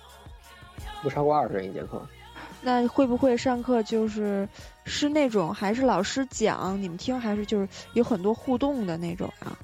[1.02, 2.02] 不超过二十人一节课。
[2.62, 4.48] 那会不会上课就是
[4.86, 9.58] 是那种还是老师讲你们听，还是就是有很多互动的那种呀？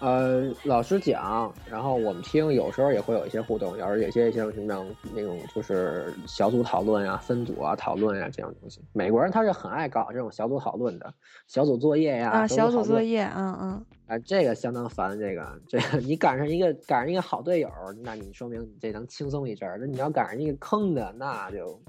[0.00, 8.80] 呃，老师讲，然后我们听，有时候也会有一些互动，有时候有些像什么那种就是小组讨论啊、分组啊、讨论呀这样东西。
[8.92, 11.12] 美国人他是很爱搞这种小组讨论的，
[11.48, 15.18] 小组作业呀，啊，小组作业，嗯嗯，啊，这个相当烦。
[15.18, 17.70] 这个，这个你赶上一个赶上一个好队友，
[18.02, 19.78] 那你说明你这能轻松一阵儿。
[19.78, 21.80] 那你要赶上一个坑的，那就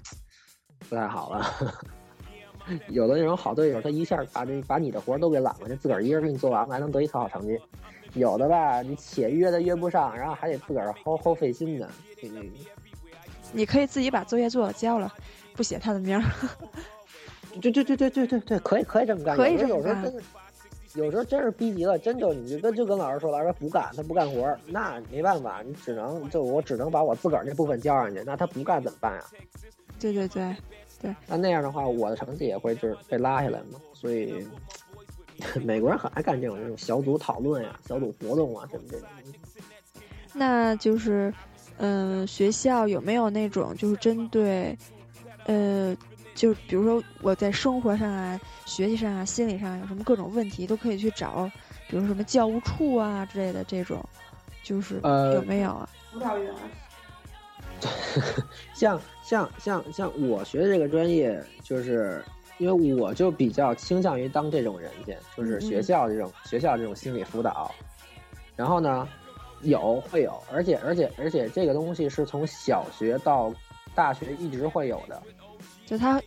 [0.88, 1.46] 不太好了。
[2.90, 7.58] 有的那种好队友，他一下把这把你的活儿都给揽过去，自个儿一人给你做完了，还能得一特好成绩。
[8.14, 11.90] 有的吧，你且约的约不上，然后还得自个儿齁齁费心的。
[13.54, 15.12] 你可以自己把作业做了交了，
[15.56, 16.24] 不写他的名儿。
[17.62, 19.36] 对对对对对对对，可以可以这么干。
[19.36, 20.22] 可以这么干有时候真的，
[20.96, 29.24] 有时候真是逼急了，真就你就跟就跟老师说，老师说不干，他不干活儿，那没办法，你只能就我只能把我自个儿那部分交上去，那他不干怎么办呀？
[30.00, 30.56] 对对对
[31.02, 33.80] 对，那那样的话，我的成绩也会就是被拉下来嘛。
[33.94, 34.48] 所以
[35.64, 39.08] 美国人很爱干这种这种小组讨论呀、小组活动啊什么这种。
[40.34, 41.34] 那就是，
[41.78, 44.78] 嗯、学校有没有那种就是针对，
[45.46, 45.96] 呃，
[46.40, 51.52] 就是比如说我在生活上啊、学习上啊、心理上有什么各种问题，都可以去找，
[51.90, 54.02] 比如什么教务处啊之类的这种，
[54.64, 55.90] 就是呃有没有啊？
[56.14, 56.54] 辅导员，
[58.74, 62.24] 像像像像我学的这个专业，就是
[62.58, 67.70] 因为我就比较倾向于当这种人去，就是学校这种、学校这种心理辅导。
[68.56, 69.06] 然后呢，
[69.64, 73.54] 有会有，而且而且而且这个东西是从小学到
[73.94, 75.22] 大学一直会有的。
[75.90, 76.22] 就他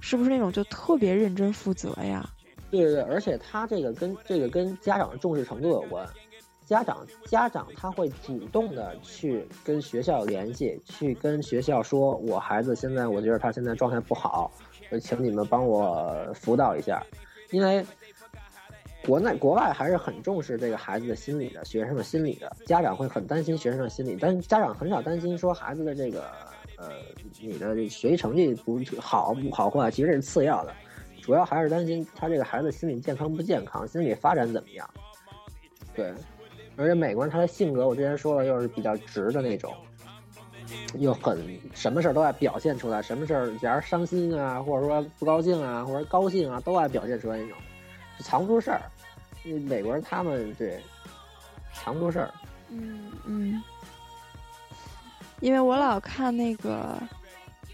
[0.00, 2.26] 是不是那种就特别认真负责呀？
[2.70, 6.08] 对对对，而且他这个跟这个跟家长的重视程度有关。
[6.64, 14.50] 家长家长他会主动的去跟学校联系，去跟学校说，我孩子现在我觉得他现在状态不好，
[14.88, 17.04] 呃请你们帮我辅导一下，
[17.50, 17.84] 因为
[19.04, 26.32] 国内国外还是很重视这个孩子的心理的，学生的心理的，家长会很担心学生的心理，但家长很少担心说孩子的这个
[26.82, 26.88] 呃
[27.40, 30.74] 你的学习成绩不好不好坏，其实是次要的，
[31.22, 34.88] 主要还是担心他这个孩子心理健康不健康，心理发展怎么样。
[35.94, 36.12] 对，
[36.76, 39.72] 而且美国人他的性格，我之前说了，又是比较直的那种，
[40.98, 41.38] 又很
[41.74, 47.56] 什么事儿都爱表现出来，什么事儿假如伤心啊，或者说不高兴啊，或者高兴啊，都爱表现出来那种，
[48.18, 48.82] 就藏不住事儿。
[49.44, 50.80] 美国人他们对
[51.74, 52.32] 藏不住事儿。
[52.68, 53.62] 嗯嗯，
[55.42, 56.96] 因为我老看那个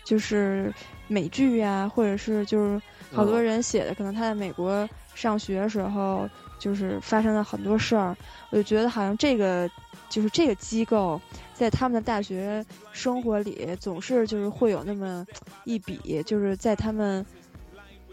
[0.03, 0.73] 就是
[1.07, 2.81] 美剧呀、或者是就是
[3.13, 6.29] 好多嗯人写的，可能他在美国上学的时候
[6.59, 8.17] 就是发生了很多事儿，
[8.49, 9.71] 我就觉得好像这个
[10.09, 11.21] 就是这个机构
[11.53, 15.27] 在他们的大学生活里总是就是会有那么
[15.65, 17.25] 一笔，就是在他们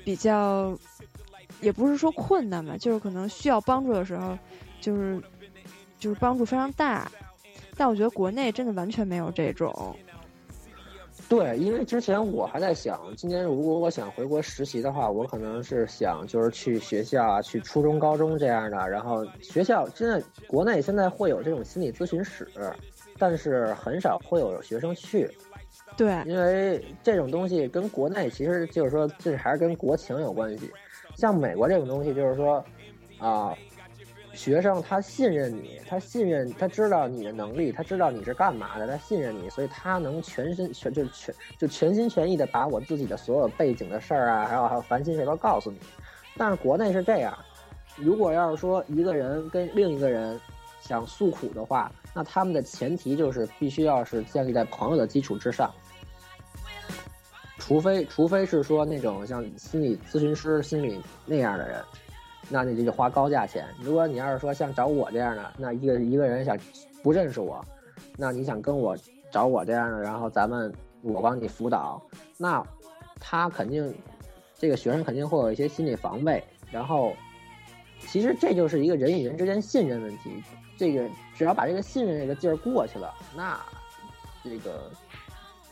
[0.04, 0.78] 比较
[1.62, 4.38] 也不是说困难吧，就是可能需要帮助的时候，
[4.82, 5.22] 就是
[5.98, 7.10] 就是帮助非常大。
[7.78, 9.96] 但我觉得国内真的完全没有这种，
[11.28, 18.90] 对，因为之前我还在想，今年如果我想回国实习的话，我可能是想就是去学校啊，去初中、高中这样的。
[18.90, 22.48] 然后学校现在国内现在会有这种心理咨询室，
[23.18, 25.30] 但是很少会有学生去，
[25.98, 30.72] 对，因为这种东西跟国内其实就是说，这还是跟国情有关系。
[31.16, 32.64] 像美国这种东西，就是说
[33.18, 33.56] 啊、
[34.36, 45.80] 学生他信任你，他信任他知道你的能力，他知道你是干嘛的，他信任你，所以他能全身全就全就全心全意的把我自己的所有背景的事儿啊，还有还有烦心事都告诉你。
[46.38, 47.36] 但是国内是这样，
[47.96, 50.40] 如果要是说一个人跟另一个人
[50.82, 55.74] 想诉苦的话，那他们的前提就是必须要是建立在朋友的基础之上。
[57.58, 61.82] 除非除非是说那种像心理咨询师、心理那样的人，
[62.50, 63.66] 那你就得花高价钱。
[63.82, 66.58] 如果你要是说像找我这样的，那一个一个人想
[67.04, 67.64] 不认识我，
[68.18, 68.98] 那你想跟我
[69.32, 72.02] 找我这样的，然后咱们我帮你辅导，
[72.38, 72.64] 那
[73.20, 73.94] 他肯定
[74.58, 77.14] 这个学生肯定会有一些心理防备，然后
[78.00, 80.44] 其实这就是一个人与人之间信任问题。
[80.78, 83.58] 这个只要把这个信任这个劲儿过去了，那
[84.44, 84.92] 这个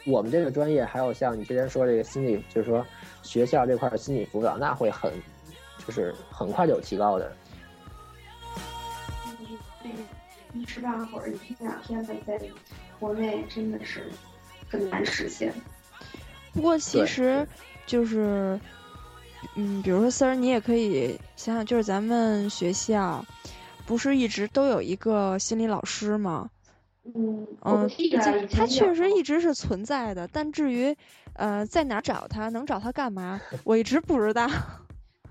[0.05, 2.85] 我们这个专业还有像你之前说这个心理，就是说
[3.21, 5.11] 学校这块的心理辅导，那会很
[5.87, 7.35] 就是很快就有提高的。
[9.39, 9.97] 就是那个
[10.53, 12.39] 一时半会儿、一天两天的，在
[12.99, 14.09] 国内真的是
[14.69, 15.53] 很难实现。
[16.53, 17.47] 不过其实
[17.85, 18.59] 就是，
[19.55, 23.25] 嗯，比如说丝儿，你也可以想想，就是咱们学校
[23.85, 26.49] 不是一直都有一个心理老师吗？
[27.15, 27.89] 嗯，嗯
[28.49, 30.95] 他确实一直是存在的，但至于
[31.33, 34.47] 呃在哪儿找他，能找他干嘛，我一直不知道。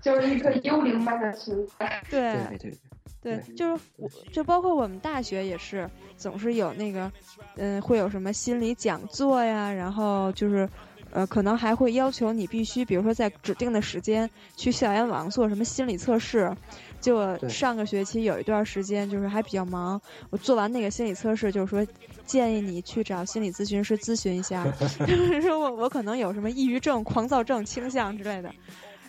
[0.03, 2.03] 就是一个幽灵般的存在。
[2.09, 2.77] 对对对，
[3.21, 7.11] 对，对就是我，就包括我们大学也是，总是有那个，
[7.55, 10.69] 嗯，会有什么心理讲座呀，然后就是，
[11.11, 16.53] 呃，可能还会要求你必须，比如说在指定的时间去校园网做什么心理测试。
[16.99, 21.85] 就我上个学期有一段时间就是还比较忙，我做完那个心理测试，就是说
[22.25, 24.65] 建议你去找心理咨询师咨询一下，
[25.05, 28.49] 就是说我我可能有什么抑郁症、狂躁症倾向之类的。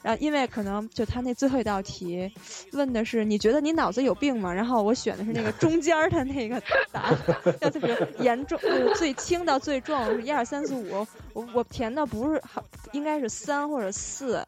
[0.04, 2.30] 然后，因为可能就他那最后一道题，
[2.72, 4.52] 问的是你觉得你脑子有病吗？
[4.52, 6.60] 然后我选的是那个中间儿的那个
[6.92, 7.18] 答案，
[7.62, 12.62] 要特别严重，就是最轻到最重是一二三四五，我我填的不是好，
[12.92, 14.44] 应该是三或者四，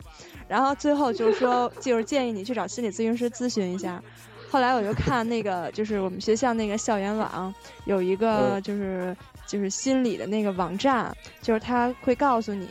[0.46, 4.02] 然后最后就是说就是建议你去找心理咨询师咨询一下。
[4.50, 7.54] 后来我就看那个，就是我们学校那个校园网
[7.86, 9.16] 有一个嗯就是
[9.46, 12.68] 就是心理的那个网站，就是他会告诉你，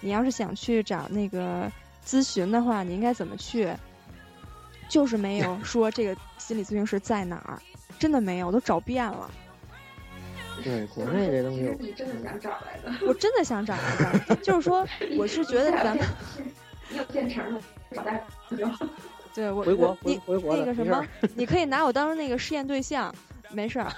[0.00, 1.70] 你要是想去找那个。
[2.06, 3.68] 咨询的话，你应该怎么去？
[4.86, 7.58] 就是没有说这个心理咨询师在哪儿，
[7.98, 9.30] 真的没有，我都找遍了。
[10.62, 13.06] 对，国内这东西，你真的想找来的？
[13.06, 14.86] 我真的想找来的，就是说，
[15.18, 16.06] 我是觉得咱们，
[16.90, 17.60] 你有现成的，
[17.92, 18.68] 找代就
[19.34, 23.12] 对我回国我你回那个什么你可以拿我当那个试验对象，
[23.50, 23.90] 没事儿。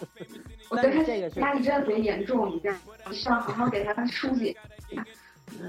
[0.68, 2.78] 我觉得他这个压力真的特别严重，你这样
[3.08, 4.54] 你需要好好给他疏解。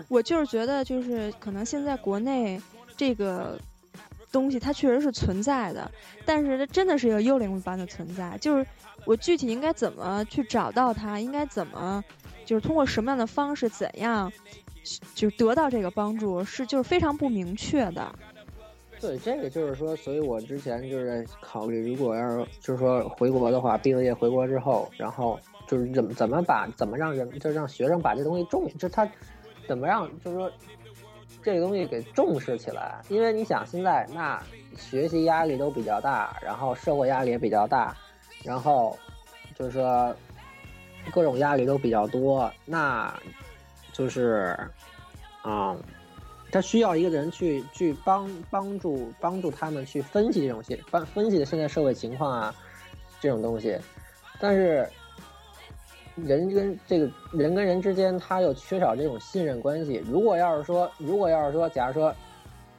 [0.08, 2.60] 我就是觉得，就是可能现在国内
[2.96, 3.58] 这个
[4.32, 5.90] 东西它确实是存在的，
[6.26, 8.38] 但是它真的是一个幽灵般的存在。
[8.40, 8.66] 就是
[9.06, 12.04] 我具体应该怎么去找到它，应该怎么，
[12.46, 14.32] 就是通过什么样的方式，怎样，
[15.16, 18.14] 就得到这个帮助，是就是非常不明确的。
[19.00, 29.08] 对，这个就是说，所以我之前就是考虑，如果要是就是说回国的话，毕了业回国之后，然后就是怎么怎么把怎么让人，就让学生把这东西种，就他
[29.68, 30.52] 怎么让就是说
[31.44, 33.02] 这个东西给重视起来。
[33.10, 34.42] 因为你想现在那
[34.78, 37.96] 学习压力都比较大，然后社会压力也比较大，
[38.44, 38.98] 然后
[39.56, 40.16] 就是说
[41.12, 43.14] 各种压力都比较多，那
[43.92, 44.58] 就是
[45.42, 45.76] 啊。
[46.50, 52.56] 他需要一个人去去帮帮助帮助他们去分析这种现帮分析的现在社会情况啊，
[53.20, 53.78] 这种东西，
[54.40, 54.90] 但是
[56.26, 60.04] 人跟这个人跟人之间，他又缺少这种信任关系。
[60.10, 62.14] 如果要是说，如果要是说，假如说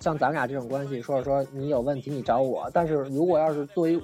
[0.01, 4.01] 像咱俩这种关系，说是说你有问题你找我，但是如果要是作为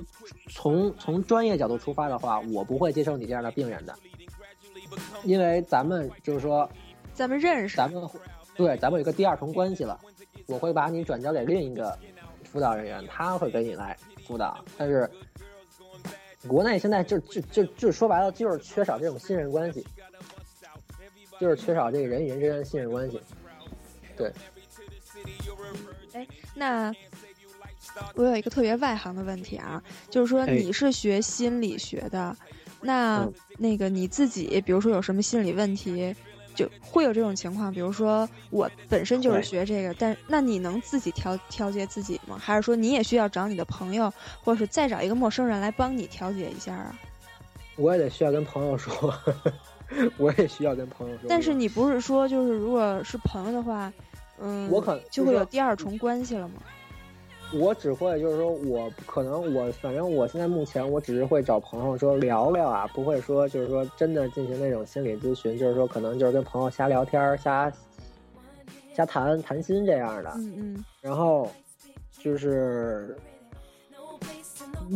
[0.48, 3.94] 从从专业角度出发的话，我不会接受你这样的病人的，
[5.24, 6.68] 因为咱们就是说
[7.12, 8.02] 咱们认识，咱们
[8.56, 9.98] 对，咱们有一个第二重关系了，
[10.46, 11.96] 我会把你转交给另一个
[12.44, 14.58] 辅导人员，他会给你来辅导。
[14.78, 15.10] 但是
[16.46, 19.84] 国内现在就就就就说白了，就是缺少这种信任关系，
[21.40, 23.20] 就是缺少这个人与人之间的信任关系。
[24.16, 24.32] 对，
[26.12, 26.94] 哎，那
[28.14, 32.36] 我有一个特别外行的问题啊，就是说哎你是学心理学的，
[32.80, 36.14] 那嗯那个你自己，比如说有什么心理问题，
[36.54, 37.72] 就会有这种情况。
[37.72, 42.38] 比如说我本身就是学这个，但那你能自己调调节自己吗？
[42.40, 44.12] 还是说你也需要找你的朋友，
[44.42, 46.94] 或者是再找一个陌生人来帮你调节一下啊？
[47.76, 49.12] 我也得需要跟朋友说，
[50.16, 51.26] 我也需要跟朋友说。
[51.28, 53.92] 但是你不是说就是如果是朋友的话，
[54.40, 56.54] 嗯，我可就会有第二重关系了吗？
[57.52, 67.72] 我只会就是说我可能我反正我现在目前我只是会找朋友说聊聊啊，不会说就是说真的进行那种心理咨询，就是说可能就是跟朋友瞎聊天儿、瞎
[68.92, 70.30] 瞎谈谈心这样的。
[70.36, 71.48] 嗯嗯然后
[72.18, 73.16] 就是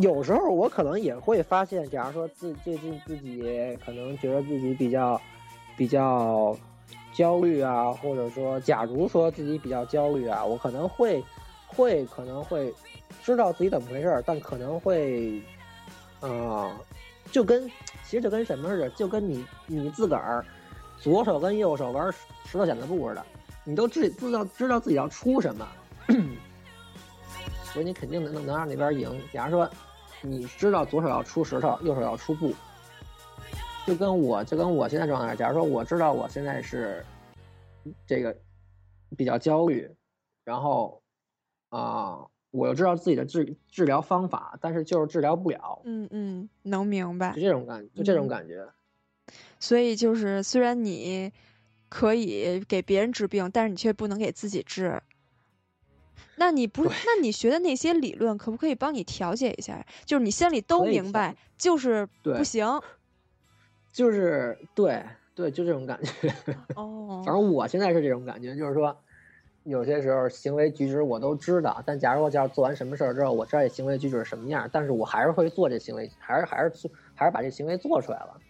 [0.01, 5.21] 有时候我可能也会发现，假如说自最近自己可能觉得自己比较
[5.77, 6.57] 比较
[7.13, 11.23] 焦虑啊，或者说假如说自己比较焦虑啊，我可能会
[11.69, 12.75] 会可能会
[13.23, 15.41] 知道自己怎么回事儿，但可能会
[16.21, 16.77] 啊、呃
[17.31, 17.69] 就跟
[18.05, 20.43] 其实就跟什么似的，就跟你你自个儿
[20.99, 22.11] 左手跟右手玩
[22.47, 23.27] 石头剪子布似的，
[23.65, 25.69] 你都知知道知道自己要出什么。
[27.65, 29.21] 所以你肯定能能让那边赢。
[29.31, 29.71] 假如说
[30.23, 32.55] 你知道左手要出石头，右手要出布，
[33.87, 37.05] 就跟我就跟我现在状态，假如说我知道我现在是
[38.07, 38.35] 这个
[39.19, 39.87] 比较焦虑，
[40.45, 40.98] 然后
[41.71, 47.41] 啊、我又知道自己的治治疗方法，但是就是治疗不了，嗯嗯，能明白就。
[47.41, 48.67] 这种感，就这种嗯感觉。
[49.61, 51.33] 所以就是，虽然你
[51.89, 55.03] 可以给别人治病，但是你却不能给自己治。
[56.37, 56.91] 那你不是？
[57.05, 59.85] 那你学的那些理论，可不可以帮你调节一下？
[60.05, 62.65] 就是你心里都明白，就是不行。
[63.93, 66.33] 就是对对，就这种感觉。
[66.77, 68.97] 哦 反正我现在是这种感觉，就是说，
[69.69, 78.41] 有些时候行为举止我都知道，但假如我只要做完什么事儿之后，我知道这行为举止是什么样，但是我还是会做这行为，还是还是做还是把这行为做出来了。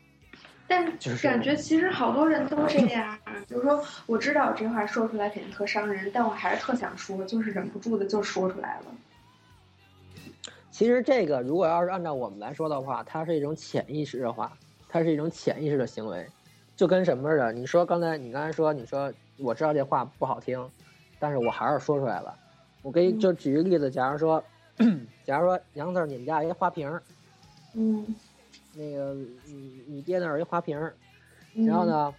[0.68, 8.84] 但就是感觉其实好多人都 这样，比如说我知道我这话说出来肯定特伤人，但我还是特想说，就是忍不住的就说出来了。
[10.70, 14.52] 其实这个如果要是按照我们来说的话，它是一种潜意识的话，
[14.88, 16.24] 它是一种潜意识的行为，
[16.76, 17.50] 就跟什么似的。
[17.52, 20.70] 你说刚才你刚才说，你说我知道这话不好听，
[21.18, 22.34] 但是我还是说出来了。
[22.82, 24.42] 我给你就举个例子，假如说，
[25.24, 27.00] 假如说杨四儿，你们家有一花瓶，
[27.74, 28.06] 嗯，
[28.74, 29.14] 那个
[29.46, 30.78] 你你爹那儿有一花瓶
[31.54, 31.84] 然后？
[31.84, 32.14] 呢，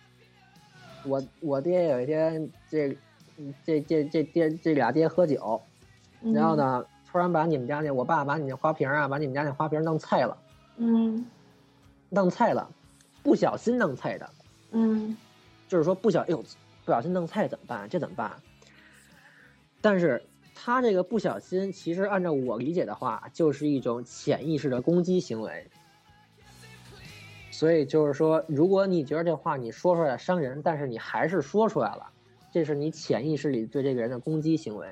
[1.06, 2.96] 我我爹有一天这
[3.66, 5.62] 这这这爹这俩爹喝酒，
[6.22, 6.56] 嗯然后？
[6.58, 10.38] 呢，突然把你们家那我爸把你那花瓶啊，把你们家那花瓶弄菜了，
[10.76, 11.26] 嗯
[12.10, 12.70] 弄菜了，
[13.24, 14.30] 不小心弄菜的，
[14.72, 15.16] 嗯
[15.70, 16.44] 就是说不小，哎呦，
[16.84, 17.88] 不小心弄菜怎么办？
[17.90, 18.32] 这怎么办？
[19.82, 20.22] 但是
[20.54, 25.68] 他这个不小心，其实按照我理解的话，就是一种潜意识的攻击行为。
[27.52, 32.10] 所以就是说，如果你觉得这话你说出来伤人，但是你还是说出来了，
[32.52, 34.88] 这是你潜意识里对这个人的攻击行为。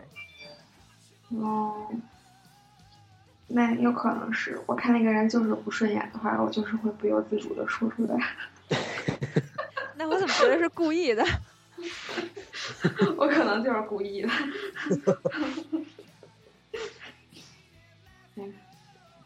[1.30, 1.88] 哦，
[3.48, 8.18] 那有可能是我看那个人就是不顺眼的话，我就是会不由自主的说出来。
[9.96, 11.26] 那我怎么觉得是故意的？
[13.18, 14.30] 我可能就是故意的。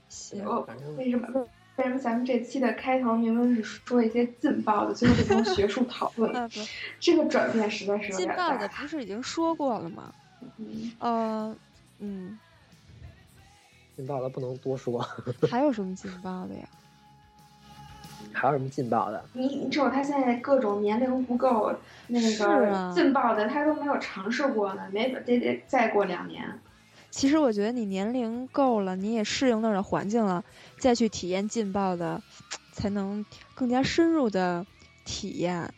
[0.10, 0.46] 行，
[0.98, 1.28] 为什么
[1.78, 6.50] 为什么咱们这期的开头明明是说一些劲爆的，最后变成学术讨论？
[7.00, 8.82] 这个转变实在是有点劲爆的大。
[8.82, 10.14] 不是已经说过了吗？
[10.58, 11.56] 嗯，呃，
[12.00, 12.38] 嗯，
[13.96, 15.00] 劲爆的不能多说，
[15.50, 16.68] 还有什么劲爆的呀？
[18.34, 19.23] 还有什么劲爆的？
[19.34, 21.73] 你你知道他现在各种年龄不够
[22.07, 26.43] 那是个啊劲爆的，他都没有尝试过呢，没准得得再过两年。
[27.09, 30.43] 其实我觉得你年龄够了，你也适应那儿的环境了，
[30.77, 32.21] 再去体验劲爆的，
[32.71, 34.65] 才能更加深入的
[35.03, 35.73] 体验。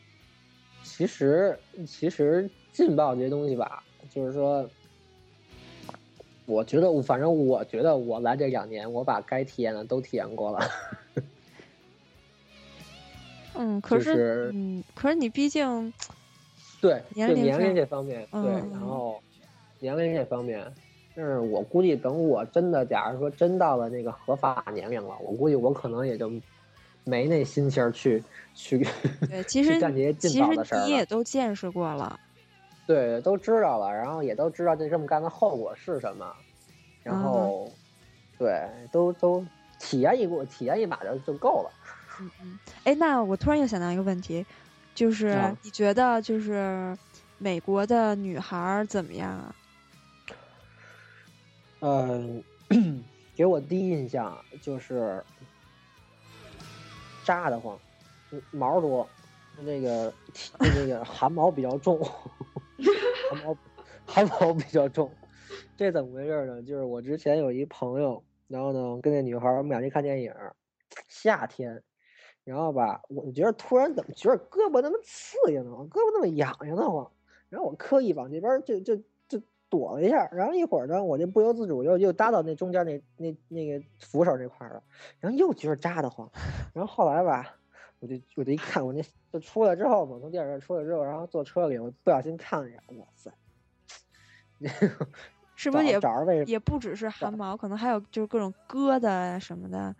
[0.84, 3.82] 其实其实劲爆这些东西吧，
[4.12, 4.70] 就是说，
[6.46, 10.60] 我觉得我反正我觉得我来这两年，我把该体验的都体验过了。
[13.56, 15.94] 嗯，可，就是是嗯，可是你毕竟，
[16.82, 19.22] 对，年龄上就年龄这方面，对，嗯然后
[19.80, 20.74] 年龄这方面，
[21.16, 26.32] 但是我估计等我真的，假如说真到了那个合法年龄了，我估计我可能也就
[27.04, 28.24] 没那心气儿去
[28.54, 28.86] 去
[29.30, 32.20] 对， 其实干这些其劲爆的事儿你也都见识过了，
[32.88, 36.34] 对，都知道了，然后也都知道这这么干的后果是什么，
[37.04, 37.72] 然嗯后，
[38.38, 39.46] 对，都都
[39.80, 41.72] 体验一过，体验一把就就够了。
[42.20, 42.60] 嗯嗯。
[42.84, 44.46] 哎，那我突然又想到一个问题，
[44.96, 46.98] 就是啊你觉得就是
[47.38, 49.56] 美国的女孩儿怎么样啊？
[51.80, 52.44] 嗯，
[53.36, 55.24] 给我第一印象就是
[57.26, 57.78] 扎的慌，
[58.32, 59.08] 嗯毛多，
[59.62, 63.58] 那个体那个汗毛比较重，汗毛
[64.06, 65.12] 汗毛比较重。
[65.76, 66.62] 这怎么回事呢？
[66.62, 70.34] 就是我之前有一朋友，然后呢跟那女孩儿我们俩去看电影，
[71.10, 71.82] 夏天，
[72.44, 75.72] 然后吧，我觉得突然怎么觉得胳膊那么刺痒呢？
[75.90, 77.10] 胳膊那么痒痒的慌，
[77.50, 78.96] 然后我刻意往这边就就
[79.28, 84.84] 就躲了一下，然后一会儿呢，我就不由自主又又搭到那中间那那那个扶手这块儿了，
[85.20, 86.30] 然后又觉得扎得慌，
[86.74, 87.56] 然后后来吧，
[88.00, 93.32] 我就我就一看，我那就出来之后嘛，从电影院出来之后，然后坐车里，我不小心看了一眼，哇塞，
[95.56, 99.96] 是不是也找着为也不只是汗毛，可能还有就是各种疙瘩啊什么的，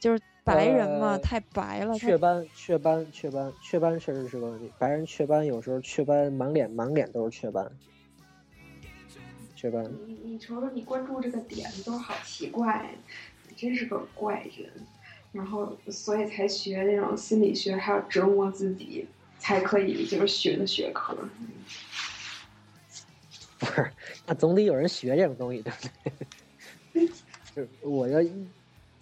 [0.00, 4.72] 就是白人嘛，呃太白了，雀斑，雀斑，雀斑，雀斑确实是个问题。
[4.78, 7.68] 白人雀斑有时候雀斑满脸满脸都是雀斑，
[9.56, 9.84] 雀斑。
[10.06, 12.88] 你你瞅瞅，你关注这个点都好奇怪，
[13.48, 14.70] 你真是个怪人。
[15.32, 19.04] 然后，所以才学那种心理学，还要折磨自己，
[19.38, 21.14] 才可以就是学的学科。
[23.58, 23.90] 不是，
[24.26, 25.88] 那总得有人学这种东西，对不
[26.94, 27.08] 对？
[27.54, 28.20] 就是我要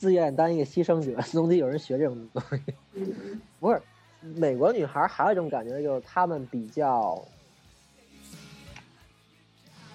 [0.05, 2.63] 自愿当一个牺牲者， 总得有人学这种东西。
[2.93, 3.81] 嗯， 不是，
[4.21, 7.27] 美国女孩还有一种感觉，就是她们比较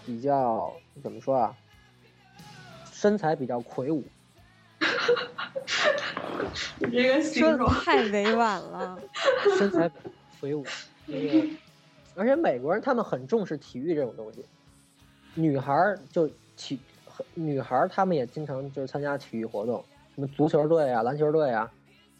[0.03, 1.55] 比较怎么说啊？
[2.91, 4.03] 身材比较魁梧，
[6.79, 8.99] 你这个形说的容，太委婉了。
[9.59, 9.87] 身材
[10.39, 10.65] 魁梧，
[11.05, 11.47] 那个，
[12.15, 14.43] 而且美国人他们很重视体育这种东西，
[15.35, 16.79] 女孩儿就体，
[17.35, 19.85] 女孩儿她们也经常就是参加体育活动，
[20.19, 21.71] 什么足球队啊、篮球队啊，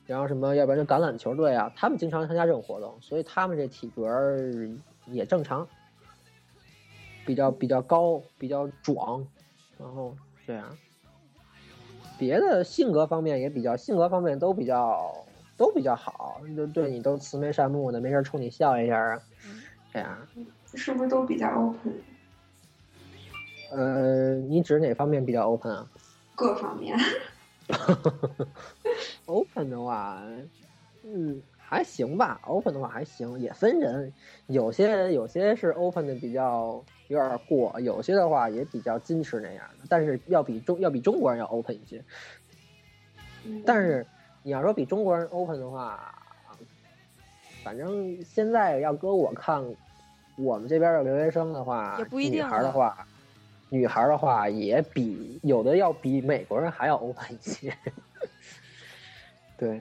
[0.06, 4.10] 然后什么要不然就橄榄球队啊，他们经常参加这种活动，所以他们这体格
[5.08, 5.68] 也正常，
[7.26, 9.28] 比较比较高，比较壮，
[9.78, 10.16] 然后
[10.48, 10.78] 这样。
[12.18, 15.14] 别的性格方面也比较，性格方面都比较
[15.58, 19.22] 都比较好，就对你都慈眉善目的，没事冲你笑一下啊，
[19.92, 20.18] 这样。
[20.74, 21.94] 是不是都比较 open？
[23.74, 25.86] 呃，你指哪方面比较 open 啊
[26.34, 26.98] 各方面。
[29.26, 30.22] open 的话，
[31.04, 32.40] 嗯，还行吧。
[32.46, 34.12] open 的话还行，也分人，
[34.48, 42.04] 有些有些是 open 的比较有点过，有些的话也比较矜持那样的，但是要比中要比中国人要 open 一些。
[43.46, 44.06] 嗯但是
[44.44, 46.14] 你要说比中国人 open 的话，
[47.64, 49.64] 反正现在要搁我看，
[50.38, 53.08] 我们这边的留学生的话，也不一定女孩的话，
[53.70, 57.72] 女孩的话也比有的要比美国人还要 open 一些。
[59.58, 59.80] 对，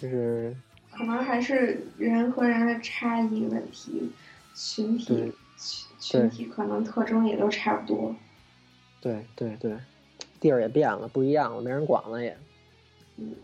[0.00, 0.56] 就是
[0.90, 4.10] 可能还是人和人的差异问题，
[4.54, 8.16] 群体群群体可能特征也都差不多。
[9.00, 9.76] 对对对，
[10.40, 12.36] 地儿也变了，不一样了，没人管了也。
[13.18, 13.34] 嗯，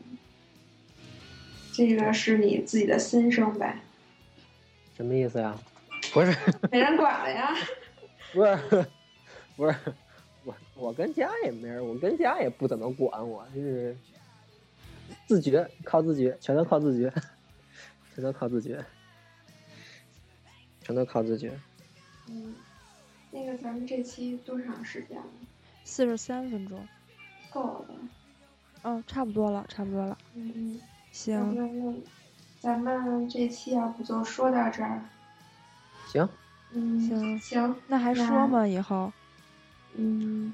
[1.73, 3.79] 这个是你自己的心声呗？
[4.97, 5.55] 什么意思呀？
[6.13, 6.37] 不是，
[6.71, 7.55] 没人管了呀？
[8.33, 8.87] 不是，
[9.57, 9.77] 不是，
[10.45, 13.97] 我我跟家也没人，我跟家也不怎么管我，就是
[15.27, 17.13] 自觉，靠自觉，全都靠自觉，
[18.15, 18.85] 全都靠自觉，
[20.81, 21.53] 全都靠自觉。
[22.29, 22.55] 嗯，
[23.31, 25.27] 那个咱们这期多长时间了？
[25.85, 26.87] 四十三分钟，
[27.51, 27.95] 够了吧？
[28.85, 30.17] 嗯，差不多了，差不多了。
[30.35, 30.81] 嗯嗯，
[31.13, 31.95] 行，那
[32.61, 35.03] 咱们这期要不就说到这儿。
[36.07, 36.29] 行，
[36.75, 38.67] 嗯，行行，那还说吗？
[38.67, 39.13] 以后？
[39.95, 40.53] 嗯，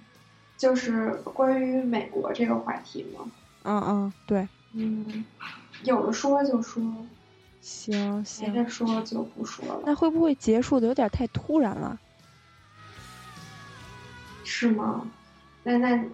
[0.56, 3.30] 就是关于美国这个话题吗？
[3.62, 4.48] 嗯嗯，对。
[4.74, 5.24] 嗯，
[5.84, 6.82] 有的说就说。
[7.60, 8.52] 行行。
[8.52, 9.82] 没得说就不说了。
[9.84, 11.98] 那会不会结束的有点太突然了？
[14.44, 15.06] 是吗？
[15.62, 16.04] 那那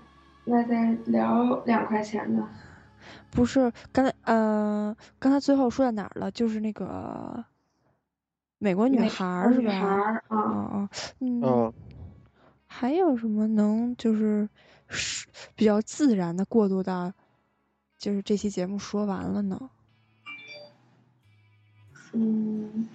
[0.45, 2.43] 那再聊两块钱的。
[3.31, 6.31] 不是，刚才呃，刚才最后说到哪儿了？
[6.31, 7.45] 就是那个
[8.65, 9.63] 美国女孩儿是吧？
[9.63, 9.87] 女孩
[10.29, 10.91] 啊啊
[11.21, 11.71] 嗯。
[12.67, 14.49] 还有什么能就是
[14.89, 17.13] 是比较自然的过渡到，
[17.99, 19.71] 就是这期节目说完了呢？
[22.15, 22.89] 嗯。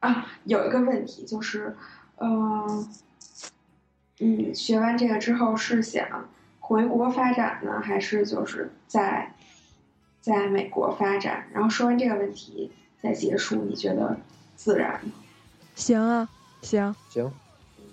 [0.00, 1.76] 啊，有一个问题就是，
[2.16, 2.88] 嗯。
[4.18, 9.32] 你学完这个之后是想回国发展呢，还是就是在
[10.20, 11.46] 在美国发展？
[11.52, 12.72] 然后说完这个问题
[13.04, 14.16] 再结束，你觉得
[14.56, 15.12] 自然吗？
[15.74, 16.26] 行啊，
[16.62, 17.30] 行行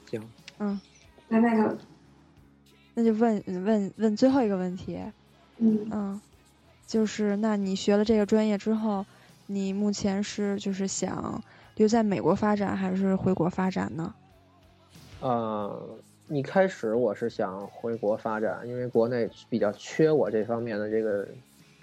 [0.10, 0.24] 行，
[0.60, 0.80] 嗯，
[1.28, 1.78] 那那就
[2.94, 4.98] 那就问问问最后一个问题，
[5.58, 6.22] 嗯嗯，
[6.88, 9.06] 就是那你学了这个专业之后，
[9.48, 11.44] 你目前是就是想
[11.76, 14.16] 留在美国发展，还是回国发展呢？
[15.20, 15.98] 呃。
[16.30, 21.28] 一开始我是想回国发展，因为国内比较缺我这方面的这个，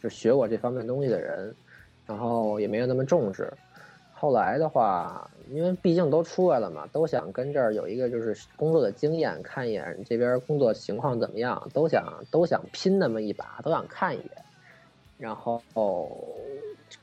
[0.03, 1.55] 就学我这方面东西的人，
[2.09, 3.53] 然后也没有那么重视。
[4.13, 14.31] 后来的话，因为毕竟都出来了嘛，都想跟这儿有一个就是工作的经验，看一眼这边工作情况怎么样，都想都想拼那么一把，都想看一眼，
[15.19, 16.11] 然后。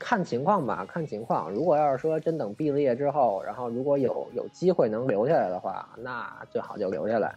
[0.00, 1.48] 看情况吧，看情况。
[1.48, 7.32] 如果要是说真等毕了业之后，然后如果有有机会能留下来的话，那最好就留下来，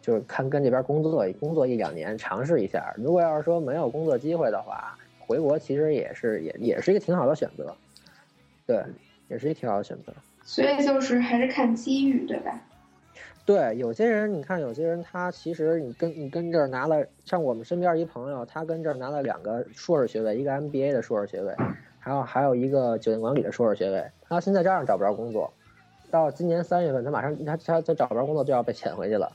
[0.00, 2.94] 就是看跟这边工作工作一两年，尝试一下。
[2.96, 4.96] 如果要是说没有工作机会的话，
[5.30, 7.72] 回国其实也是也也是一个挺好的选择，
[8.66, 8.82] 对，
[9.28, 10.12] 也是一个挺好的选择。
[10.42, 12.60] 所以就是还是看机遇，对吧？
[13.46, 21.54] 对，有些人你看，有些人他其实你跟你跟这儿拿了，像我们身边一朋友，他跟这儿拿了两个硕士学位，一个 MBA 的硕士学位。
[22.00, 25.52] 还有还有一个酒店管理的硕士学位，他现在照样找不着工作，
[26.10, 29.30] 到今年三月份，他马上他他他找不着工作就要被遣回去了。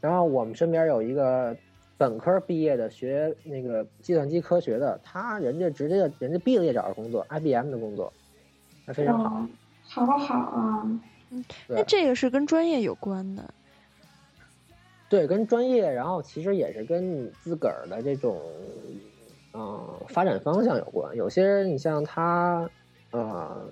[0.00, 1.56] 然后我们身边有一个
[2.02, 8.12] 本科毕业的学那个计算机科学的，他人家直接人家毕了业找着工作，IBM 的工作，
[8.84, 10.82] 那非常好，好好啊。
[11.30, 13.54] 嗯，那这个是跟专业有关的。
[15.08, 18.36] 对，跟专业，然后其实也是跟你自个儿的这种。
[19.52, 21.14] 嗯，发展方向有关。
[21.14, 22.68] 有些人，你像他，
[23.12, 23.64] 呃，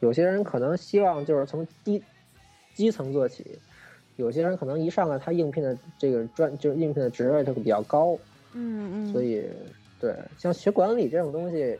[0.00, 2.02] 有些人可能希望就是从低
[2.72, 3.44] 基层做起；
[4.16, 8.18] 有些人可能一上来他应聘的这个专，就是应聘的职位就会比较高。
[8.52, 9.12] 嗯嗯。
[9.12, 9.44] 所以，
[10.00, 11.78] 对，像学管理这种东西，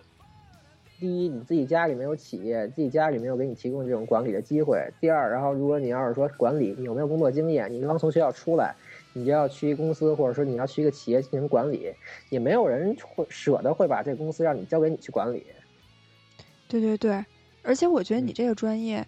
[0.99, 7.73] 第一，你自己家里没有企业，自己家里没有给你提供这种管理的机会；第二，然后如果你要是说管理，你有没有工作经验？
[7.73, 8.75] 你刚从学校出来。
[9.19, 11.91] 你就要去一公司，或者说你要去一个企业进行管理，
[12.29, 15.43] 也没有人会舍得会把这公司让你交给你去管理。
[16.69, 17.25] 对对对，
[17.63, 19.07] 而且我觉得你这个专业，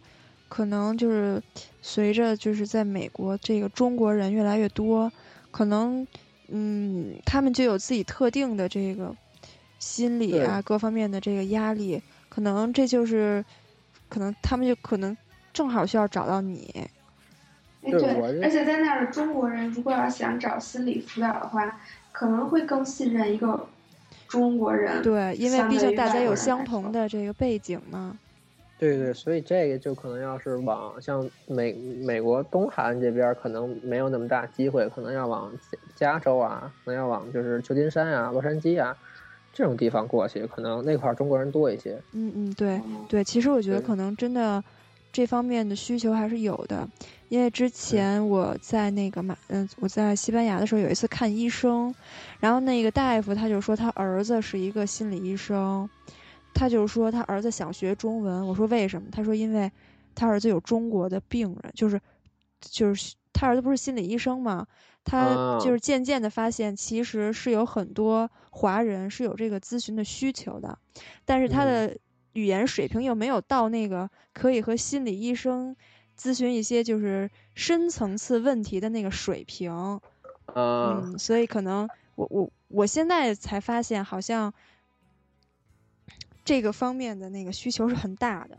[0.49, 1.43] 可能就是
[1.83, 5.13] 随着就是在美国这个中国人越来越多，
[5.51, 6.07] 可能
[6.49, 9.15] 嗯，他们就有自己特定的这个
[9.79, 13.45] 心理啊各方面的这个压力，可能这就是
[14.09, 15.17] 可能他们就可能
[15.53, 16.89] 正好需要找到你。
[17.83, 21.81] 对，而且在那儿的中国人，如果要想找心理辅导的话，
[22.11, 23.69] 可能会更信任一个
[24.27, 25.03] 中国人。
[25.03, 28.19] 对，因为毕竟大家有相同的这个背景嘛。
[28.79, 35.53] 对对，所以这个就可能要是往像美美国东海岸这边，可能没有那么大机会，可能要往
[35.97, 38.97] 加州啊，可能要往就是旧金山啊、洛杉矶啊
[39.53, 42.01] 这种地方过去，可能那块中国人多一些。
[42.13, 44.63] 嗯嗯，对对，其实我觉得可能真的
[45.13, 46.89] 这方面的需求还是有的。
[47.29, 51.95] 因为之前我在那个马，嗯，我在西班牙的时候有一次看医生，
[52.41, 55.91] 然后那个大夫他就说他儿子是一个心理医生，
[56.59, 59.09] 他就是说他儿子想学中文，我说为什么？
[59.13, 59.71] 他说因为
[60.17, 62.01] 他儿子有中国的病人，就是
[62.61, 64.67] 就是他儿子不是心理医生嘛，
[65.05, 70.77] 他啊就是渐渐的发现，其实是有很多华人是有这个咨询的需求的，
[71.25, 71.97] 但是他嗯的
[72.33, 75.77] 语言水平又没有到那个可以和心理医生
[76.19, 79.73] 咨询一些就是深层次问题的那个水平。
[79.73, 84.53] 啊，嗯，所以可能我我我现在才发现，好像
[86.49, 88.57] 这个方面的那个需求是很大的。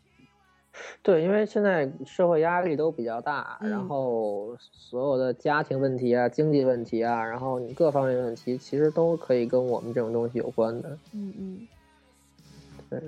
[1.01, 10.95] 对，因为现在社会压力都比较大，然嗯后所有的家庭问题啊、经济问题啊，然后你各方面问题，其实都可以跟我们这种东西有关的。
[11.13, 11.67] 嗯嗯，
[12.91, 13.01] 对。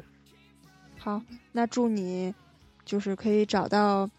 [0.97, 1.21] 好，
[1.51, 2.33] 那祝你
[2.83, 4.09] 就是可以找到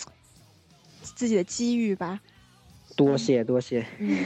[1.00, 2.20] 自己的机遇吧。
[2.96, 4.16] 多谢多谢，嗯，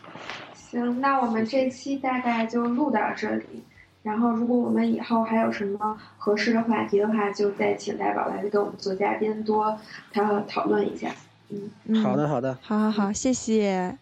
[0.56, 3.62] 行，那我们这期大概就录到这里。
[4.04, 9.76] 然后，如果我们以后还有什么合适的话题的话，就再请大宝来给我们做嘉宾，多
[10.12, 11.10] 讨讨论一下。
[11.48, 13.96] 嗯嗯好的，好的，好好好，谢谢。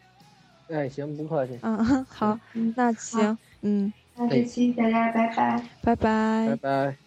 [0.69, 5.63] 哎，行，不客气，嗯，好，嗯，那行，嗯，那这期大家拜拜。
[5.83, 7.02] 拜拜拜拜。